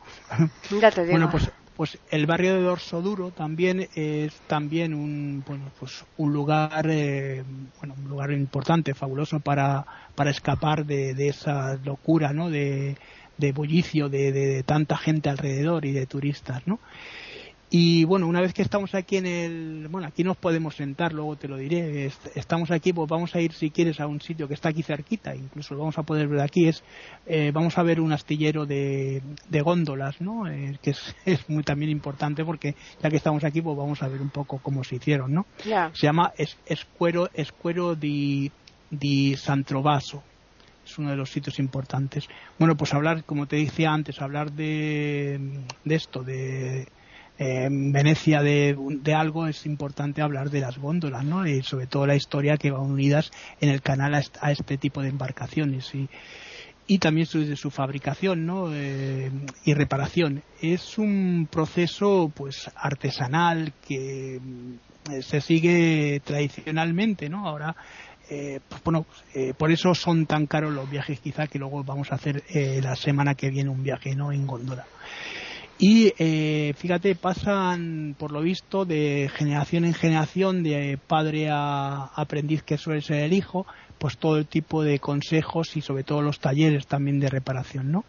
Bueno, 1.12 1.30
pues, 1.30 1.52
pues 1.84 1.98
el 2.12 2.26
barrio 2.28 2.54
de 2.54 2.62
Dorso 2.62 3.02
Duro 3.02 3.32
también 3.32 3.90
es 3.94 4.32
también 4.48 4.94
un, 4.94 5.44
bueno, 5.46 5.66
pues 5.78 6.06
un 6.16 6.32
lugar, 6.32 6.88
eh, 6.90 7.44
bueno, 7.80 7.96
un 8.02 8.08
lugar 8.10 8.32
importante, 8.32 8.94
fabuloso 8.94 9.42
para, 9.42 9.86
para 10.16 10.32
escapar 10.32 10.86
de, 10.86 11.14
de 11.14 11.28
esa 11.28 11.76
locura, 11.84 12.32
¿no? 12.32 12.50
De, 12.50 12.96
de 13.38 13.52
bullicio 13.52 14.08
de, 14.08 14.32
de, 14.32 14.64
tanta 14.64 14.96
gente 14.96 15.28
alrededor 15.30 15.84
y 15.84 15.92
de 15.92 16.06
turistas, 16.06 16.66
¿no? 16.66 16.80
Y 17.76 18.04
bueno, 18.04 18.28
una 18.28 18.40
vez 18.40 18.54
que 18.54 18.62
estamos 18.62 18.94
aquí 18.94 19.18
en 19.18 19.26
el, 19.26 19.88
bueno, 19.90 20.06
aquí 20.08 20.24
nos 20.24 20.38
podemos 20.38 20.76
sentar, 20.76 21.12
luego 21.12 21.38
te 21.38 21.48
lo 21.48 21.58
diré, 21.58 22.06
estamos 22.36 22.70
aquí, 22.70 22.94
pues 22.94 23.10
vamos 23.10 23.34
a 23.34 23.42
ir 23.42 23.52
si 23.52 23.72
quieres 23.72 24.00
a 24.00 24.06
un 24.06 24.22
sitio 24.22 24.48
que 24.48 24.54
está 24.54 24.70
aquí 24.70 24.84
cerquita, 24.84 25.36
incluso 25.36 25.74
lo 25.74 25.80
vamos 25.80 25.98
a 25.98 26.04
poder 26.04 26.28
ver 26.28 26.42
aquí, 26.42 26.68
es, 26.68 26.84
eh, 27.26 27.50
vamos 27.52 27.76
a 27.80 27.82
ver 27.82 28.00
un 28.00 28.14
astillero 28.14 28.68
de, 28.68 29.24
de 29.50 29.62
góndolas, 29.62 30.22
¿no? 30.22 30.48
Eh, 30.48 30.78
que 30.84 30.92
es, 30.92 31.16
es, 31.26 31.50
muy 31.50 31.64
también 31.64 31.90
importante 31.90 32.46
porque 32.46 32.76
ya 33.02 33.10
que 33.10 33.16
estamos 33.16 33.44
aquí, 33.44 33.60
pues 33.64 33.76
vamos 33.76 34.04
a 34.04 34.08
ver 34.08 34.22
un 34.22 34.30
poco 34.30 34.60
cómo 34.60 34.84
se 34.84 34.98
hicieron, 34.98 35.34
¿no? 35.34 35.48
Se 35.94 36.06
llama 36.06 36.32
es, 36.38 36.56
Escuero, 36.68 37.32
Escuero 37.34 37.96
di, 37.96 38.52
di 38.92 39.36
Santrovaso, 39.36 40.22
es 40.86 40.96
uno 41.00 41.10
de 41.10 41.16
los 41.16 41.32
sitios 41.32 41.58
importantes. 41.58 42.28
Bueno, 42.60 42.78
pues 42.78 42.94
hablar, 42.94 43.24
como 43.24 43.48
te 43.48 43.56
decía 43.56 43.92
antes, 43.92 44.22
hablar 44.22 44.52
de, 44.52 45.40
de 45.84 45.96
esto, 45.96 46.22
de 46.22 46.86
en 47.38 47.92
Venecia 47.92 48.42
de, 48.42 48.76
algo 49.16 49.48
es 49.48 49.66
importante 49.66 50.22
hablar 50.22 50.50
de 50.50 50.62
las 50.62 50.78
góndolas, 50.78 51.26
¿no? 51.26 51.48
Y 51.48 51.64
sobre 51.64 51.88
todo 51.88 52.06
la 52.06 52.16
historia 52.16 52.58
que 52.58 52.72
va 52.72 52.80
unidas 52.80 53.32
en 53.60 53.70
el 53.70 53.82
canal 53.82 54.14
a, 54.14 54.52
este 54.52 54.78
tipo 54.78 55.02
de 55.02 55.10
embarcaciones 55.10 55.94
y, 55.96 56.08
y 56.86 57.00
también 57.00 57.26
su, 57.26 57.46
de 57.46 57.56
su 57.56 57.72
fabricación, 57.72 58.46
¿no? 58.46 58.74
Eh, 58.74 59.32
y 59.66 59.74
reparación. 59.74 60.44
Es 60.62 60.98
un 60.98 61.48
proceso, 61.50 62.32
pues, 62.34 62.70
artesanal 62.76 63.74
que 63.88 64.36
eh, 64.36 65.22
se 65.22 65.42
sigue 65.42 66.22
tradicionalmente, 66.24 67.30
¿no? 67.30 67.48
Ahora 67.48 67.76
eh, 68.30 68.62
pues 68.70 68.82
bueno, 68.84 69.06
por 69.58 69.70
eso 69.70 69.94
son 69.94 70.26
tan 70.26 70.48
caros 70.48 70.74
los 70.74 70.90
viajes 70.90 71.20
quizá 71.20 71.46
que 71.48 71.60
luego 71.60 71.84
vamos 71.84 72.10
a 72.12 72.16
hacer 72.16 72.42
la 72.82 72.96
semana 72.96 73.36
que 73.36 73.50
viene 73.50 73.70
un 73.70 73.84
viaje 73.84 74.16
no 74.16 74.32
en 74.32 74.48
góndola 74.48 74.86
y 75.80 76.14
eh, 76.18 76.74
fíjate, 76.78 77.16
pasan, 77.16 78.16
por 78.18 78.32
lo 78.32 78.42
visto, 78.42 78.86
de 78.86 79.30
generación 79.34 79.86
en 79.86 79.94
generación, 79.94 80.64
de 80.64 81.00
padre 81.08 81.50
a 81.50 82.12
aprendiz 82.16 82.64
que 82.64 82.78
suele 82.78 83.02
ser 83.02 83.24
el 83.24 83.34
hijo, 83.34 83.66
pues 83.98 84.18
todo 84.18 84.38
el 84.38 84.46
tipo 84.46 84.84
de 84.84 85.00
consejos 85.00 85.76
y 85.76 85.82
sobre 85.82 86.04
todo 86.04 86.22
los 86.22 86.40
talleres 86.40 86.88
también 86.88 87.20
de 87.20 87.30
reparación, 87.30 87.92
¿no? 87.92 88.06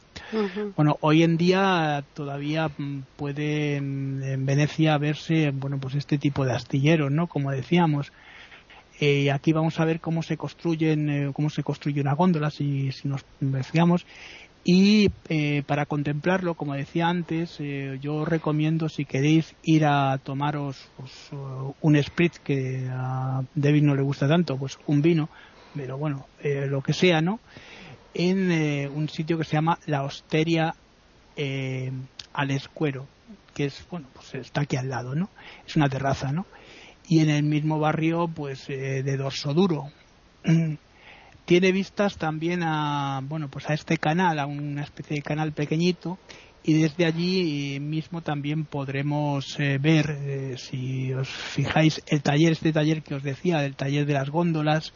Bueno, 0.76 0.98
hoy 1.00 1.22
en 1.22 1.36
día 1.36 2.04
todavía 2.14 2.68
mm, 2.68 3.02
puede 3.16 3.80
mm, 3.80 4.22
en 4.22 4.46
Venecia 4.46 4.98
verse, 4.98 5.50
bueno, 5.50 5.78
pues 5.78 5.94
este 5.94 6.18
tipo 6.18 6.44
de 6.44 6.52
astilleros, 6.52 7.10
¿no? 7.10 7.26
Como 7.26 7.50
decíamos. 7.50 8.12
Eh, 9.00 9.32
aquí 9.32 9.52
vamos 9.52 9.80
a 9.80 9.84
ver 9.84 10.00
cómo 10.00 10.22
se 10.22 10.36
construyen, 10.36 11.10
eh, 11.10 11.30
cómo 11.32 11.50
se 11.50 11.64
construye 11.64 12.00
una 12.00 12.14
góndola, 12.14 12.50
si, 12.50 12.92
si 12.92 13.08
nos 13.08 13.24
fijamos 13.66 14.06
y 14.66 15.10
eh, 15.28 15.62
para 15.66 15.84
contemplarlo, 15.84 16.54
como 16.54 16.72
decía 16.72 17.08
antes, 17.08 17.56
eh, 17.60 17.98
yo 18.00 18.24
recomiendo 18.24 18.88
si 18.88 19.04
queréis 19.04 19.54
ir 19.62 19.84
a 19.84 20.16
tomaros 20.16 20.88
pues, 20.96 21.12
un 21.82 22.02
spritz 22.02 22.38
que 22.38 22.88
a 22.90 23.42
David 23.54 23.82
no 23.82 23.94
le 23.94 24.02
gusta 24.02 24.26
tanto, 24.26 24.56
pues 24.56 24.78
un 24.86 25.02
vino, 25.02 25.28
pero 25.74 25.98
bueno, 25.98 26.26
eh, 26.42 26.66
lo 26.66 26.80
que 26.80 26.94
sea, 26.94 27.20
¿no? 27.20 27.40
En 28.14 28.90
un 28.92 29.08
sitio 29.08 29.36
que 29.36 29.44
se 29.44 29.56
llama 29.56 29.78
La 29.86 30.04
Hosteria 30.04 30.74
al 31.36 32.50
Escuero, 32.50 33.06
que 33.52 33.66
es, 33.66 33.84
bueno, 33.90 34.06
pues 34.14 34.34
está 34.34 34.62
aquí 34.62 34.76
al 34.76 34.88
lado, 34.88 35.14
¿no? 35.14 35.28
Es 35.66 35.76
una 35.76 35.88
terraza, 35.88 36.32
¿no? 36.32 36.46
Y 37.08 37.20
en 37.20 37.28
el 37.28 37.42
mismo 37.42 37.80
barrio, 37.80 38.28
pues 38.28 38.68
de 38.68 39.16
Dorso 39.16 39.52
Duro. 39.52 39.90
tiene 41.44 41.72
vistas 41.72 42.16
también 42.16 42.62
a 42.62 43.20
bueno 43.22 43.48
pues 43.48 43.68
a 43.68 43.74
este 43.74 43.98
canal 43.98 44.38
a 44.38 44.46
una 44.46 44.82
especie 44.82 45.16
de 45.16 45.22
canal 45.22 45.52
pequeñito 45.52 46.18
y 46.62 46.80
desde 46.80 47.04
allí 47.04 47.78
mismo 47.80 48.22
también 48.22 48.64
podremos 48.64 49.58
eh, 49.60 49.78
ver 49.78 50.06
eh, 50.10 50.54
si 50.56 51.12
os 51.12 51.28
fijáis 51.28 52.02
el 52.06 52.22
taller 52.22 52.52
este 52.52 52.72
taller 52.72 53.02
que 53.02 53.14
os 53.14 53.22
decía 53.22 53.64
el 53.64 53.76
taller 53.76 54.06
de 54.06 54.14
las 54.14 54.30
góndolas 54.30 54.94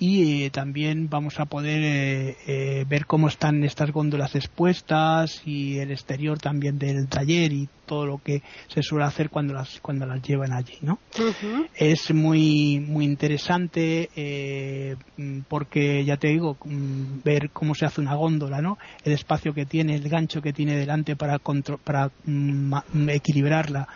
y 0.00 0.44
eh, 0.44 0.50
también 0.50 1.10
vamos 1.10 1.38
a 1.40 1.44
poder 1.44 1.82
eh, 1.82 2.36
eh, 2.46 2.84
ver 2.88 3.04
cómo 3.04 3.28
están 3.28 3.62
estas 3.64 3.92
góndolas 3.92 4.34
expuestas 4.34 5.42
y 5.44 5.76
el 5.78 5.90
exterior 5.90 6.38
también 6.38 6.78
del 6.78 7.06
taller 7.06 7.52
y 7.52 7.68
todo 7.84 8.06
lo 8.06 8.18
que 8.18 8.42
se 8.68 8.82
suele 8.82 9.04
hacer 9.04 9.28
cuando 9.28 9.52
las 9.52 9.78
cuando 9.80 10.06
las 10.06 10.22
llevan 10.22 10.52
allí 10.52 10.78
no 10.80 11.00
es 11.74 12.14
muy 12.14 12.80
muy 12.80 13.04
interesante 13.04 14.08
porque 15.48 16.02
ya 16.04 16.16
te 16.16 16.28
digo 16.28 16.56
mm, 16.64 17.22
ver 17.22 17.50
cómo 17.50 17.74
se 17.74 17.84
hace 17.84 18.00
una 18.00 18.14
góndola 18.14 18.62
no 18.62 18.78
el 19.04 19.12
espacio 19.12 19.52
que 19.52 19.66
tiene 19.66 19.96
el 19.96 20.08
gancho 20.08 20.40
que 20.40 20.54
tiene 20.54 20.76
delante 20.76 21.14
para 21.14 21.38
para 21.84 22.10
mm, 22.24 23.08
equilibrarla 23.10 23.86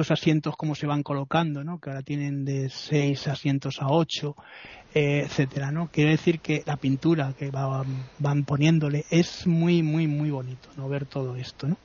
los 0.00 0.10
asientos 0.10 0.54
cómo 0.56 0.74
se 0.74 0.86
van 0.86 1.02
colocando, 1.02 1.62
¿no? 1.62 1.78
Que 1.78 1.90
ahora 1.90 2.02
tienen 2.02 2.44
de 2.44 2.70
seis 2.70 3.26
asientos 3.28 3.76
a 3.80 3.88
ocho, 3.88 4.34
eh, 4.34 4.79
etcétera, 4.94 5.70
¿no? 5.70 5.88
Quiere 5.92 6.12
decir 6.12 6.40
que 6.40 6.62
la 6.66 6.76
pintura 6.76 7.32
que 7.38 7.50
van 7.50 8.44
poniéndole 8.44 9.04
es 9.10 9.46
muy, 9.46 9.82
muy, 9.82 10.06
muy 10.06 10.30
bonito, 10.30 10.68
¿no? 10.76 10.88
Ver 10.88 11.06
todo 11.06 11.36
esto, 11.36 11.68
¿no? 11.68 11.76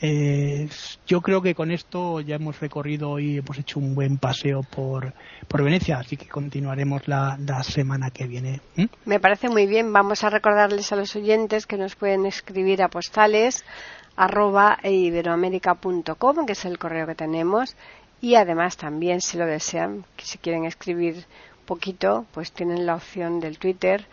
Eh, 0.00 0.68
yo 1.06 1.20
creo 1.20 1.40
que 1.40 1.54
con 1.54 1.70
esto 1.70 2.20
ya 2.20 2.36
hemos 2.36 2.60
recorrido 2.60 3.18
y 3.18 3.38
hemos 3.38 3.58
hecho 3.58 3.78
un 3.78 3.94
buen 3.94 4.18
paseo 4.18 4.62
por, 4.62 5.14
por 5.48 5.62
Venecia, 5.62 5.98
así 5.98 6.16
que 6.16 6.28
continuaremos 6.28 7.06
la, 7.06 7.38
la 7.40 7.62
semana 7.62 8.10
que 8.10 8.26
viene. 8.26 8.60
Me 9.04 9.20
parece 9.20 9.48
muy 9.48 9.66
bien. 9.66 9.92
Vamos 9.92 10.24
a 10.24 10.30
recordarles 10.30 10.92
a 10.92 10.96
los 10.96 11.14
oyentes 11.16 11.66
que 11.66 11.78
nos 11.78 11.94
pueden 11.94 12.26
escribir 12.26 12.82
a 12.82 12.88
postales 12.88 13.64
arroba 14.16 14.78
iberoamérica.com, 14.82 16.46
que 16.46 16.52
es 16.52 16.64
el 16.64 16.78
correo 16.78 17.06
que 17.06 17.14
tenemos, 17.14 17.76
y 18.20 18.36
además 18.36 18.76
también, 18.76 19.20
si 19.20 19.38
lo 19.38 19.46
desean, 19.46 20.04
si 20.18 20.38
quieren 20.38 20.64
escribir 20.64 21.24
poquito, 21.64 22.26
pues 22.32 22.52
tienen 22.52 22.86
la 22.86 22.94
opción 22.94 23.40
del 23.40 23.58
Twitter, 23.58 24.06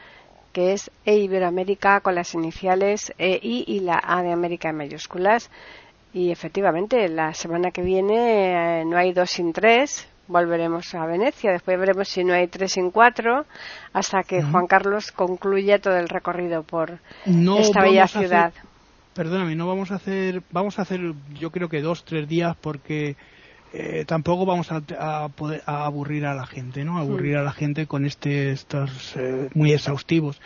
que 0.53 0.73
es 0.73 0.91
eiberoamérica 1.05 2.01
con 2.01 2.15
las 2.15 2.33
iniciales 2.33 3.13
EI 3.17 3.63
y 3.67 3.79
la 3.81 4.01
A 4.03 4.21
de 4.23 4.31
América 4.31 4.69
en 4.69 4.77
mayúsculas. 4.77 5.49
Y 6.13 6.31
efectivamente, 6.31 7.07
la 7.07 7.33
semana 7.33 7.71
que 7.71 7.81
viene 7.81 8.81
eh, 8.81 8.85
no 8.85 8.97
hay 8.97 9.13
dos 9.13 9.31
sin 9.31 9.53
tres, 9.53 10.07
volveremos 10.27 10.93
a 10.93 11.05
Venecia. 11.05 11.51
Después 11.51 11.79
veremos 11.79 12.09
si 12.09 12.23
no 12.23 12.33
hay 12.33 12.47
tres 12.47 12.73
sin 12.73 12.91
cuatro, 12.91 13.45
hasta 13.93 14.23
que 14.23 14.41
Juan 14.41 14.67
Carlos 14.67 15.11
concluya 15.11 15.79
todo 15.79 15.97
el 15.97 16.09
recorrido 16.09 16.63
por 16.63 16.99
esta 17.25 17.81
bella 17.81 18.07
ciudad 18.07 18.53
perdóname, 19.13 19.55
no 19.55 19.67
vamos 19.67 19.91
a 19.91 19.95
hacer, 19.95 20.41
vamos 20.51 20.79
a 20.79 20.83
hacer 20.83 21.13
yo 21.37 21.51
creo 21.51 21.69
que 21.69 21.81
dos, 21.81 22.05
tres 22.05 22.27
días 22.27 22.55
porque 22.59 23.15
eh, 23.73 24.05
tampoco 24.05 24.45
vamos 24.45 24.71
a, 24.71 24.81
a, 24.99 25.29
poder 25.29 25.63
a 25.65 25.85
aburrir 25.85 26.25
a 26.25 26.33
la 26.33 26.45
gente, 26.45 26.83
¿no? 26.83 26.97
Aburrir 26.97 27.37
a 27.37 27.43
la 27.43 27.51
gente 27.51 27.87
con 27.87 28.05
este, 28.05 28.51
estos 28.51 29.15
eh, 29.15 29.49
muy 29.53 29.73
exhaustivos 29.73 30.41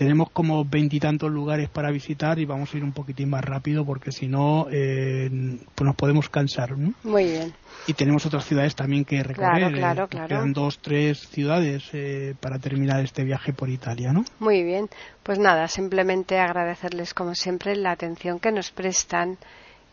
tenemos 0.00 0.30
como 0.30 0.64
veintitantos 0.64 1.30
lugares 1.30 1.68
para 1.68 1.90
visitar 1.90 2.38
y 2.38 2.46
vamos 2.46 2.72
a 2.72 2.78
ir 2.78 2.84
un 2.84 2.92
poquitín 2.92 3.28
más 3.28 3.44
rápido 3.44 3.84
porque 3.84 4.12
si 4.12 4.28
no 4.28 4.66
eh, 4.72 5.28
pues 5.74 5.84
nos 5.86 5.94
podemos 5.94 6.30
cansar. 6.30 6.78
¿no? 6.78 6.94
Muy 7.02 7.24
bien. 7.24 7.52
Y 7.86 7.92
tenemos 7.92 8.24
otras 8.24 8.46
ciudades 8.46 8.74
también 8.74 9.04
que 9.04 9.22
recorrer. 9.22 9.58
Claro, 9.58 9.76
claro, 9.76 10.08
claro. 10.08 10.28
Quedan 10.28 10.54
dos, 10.54 10.78
tres 10.78 11.28
ciudades 11.28 11.84
eh, 11.92 12.34
para 12.40 12.58
terminar 12.58 13.04
este 13.04 13.24
viaje 13.24 13.52
por 13.52 13.68
Italia, 13.68 14.10
¿no? 14.10 14.24
Muy 14.38 14.62
bien. 14.62 14.88
Pues 15.22 15.38
nada, 15.38 15.68
simplemente 15.68 16.38
agradecerles 16.38 17.12
como 17.12 17.34
siempre 17.34 17.76
la 17.76 17.90
atención 17.90 18.40
que 18.40 18.52
nos 18.52 18.70
prestan 18.70 19.36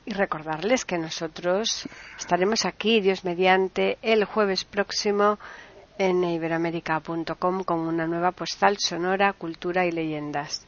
y 0.07 0.13
recordarles 0.13 0.85
que 0.85 0.97
nosotros 0.97 1.85
estaremos 2.17 2.65
aquí, 2.65 3.01
Dios 3.01 3.25
mediante, 3.25 3.97
el 4.01 4.23
jueves 4.23 4.63
próximo 4.63 5.37
en 5.97 6.23
iberoamérica.com 6.23 7.63
con 7.65 7.79
una 7.79 8.07
nueva 8.07 8.31
postal 8.31 8.77
sonora, 8.79 9.33
cultura 9.33 9.85
y 9.85 9.91
leyendas. 9.91 10.65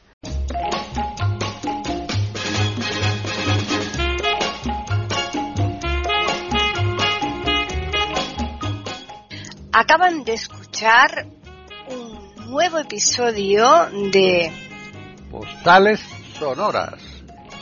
Acaban 9.72 10.22
de 10.24 10.34
escuchar 10.34 11.26
un 11.88 12.50
nuevo 12.50 12.78
episodio 12.78 13.86
de 14.12 14.52
Postales 15.30 16.00
Sonoras, 16.38 17.00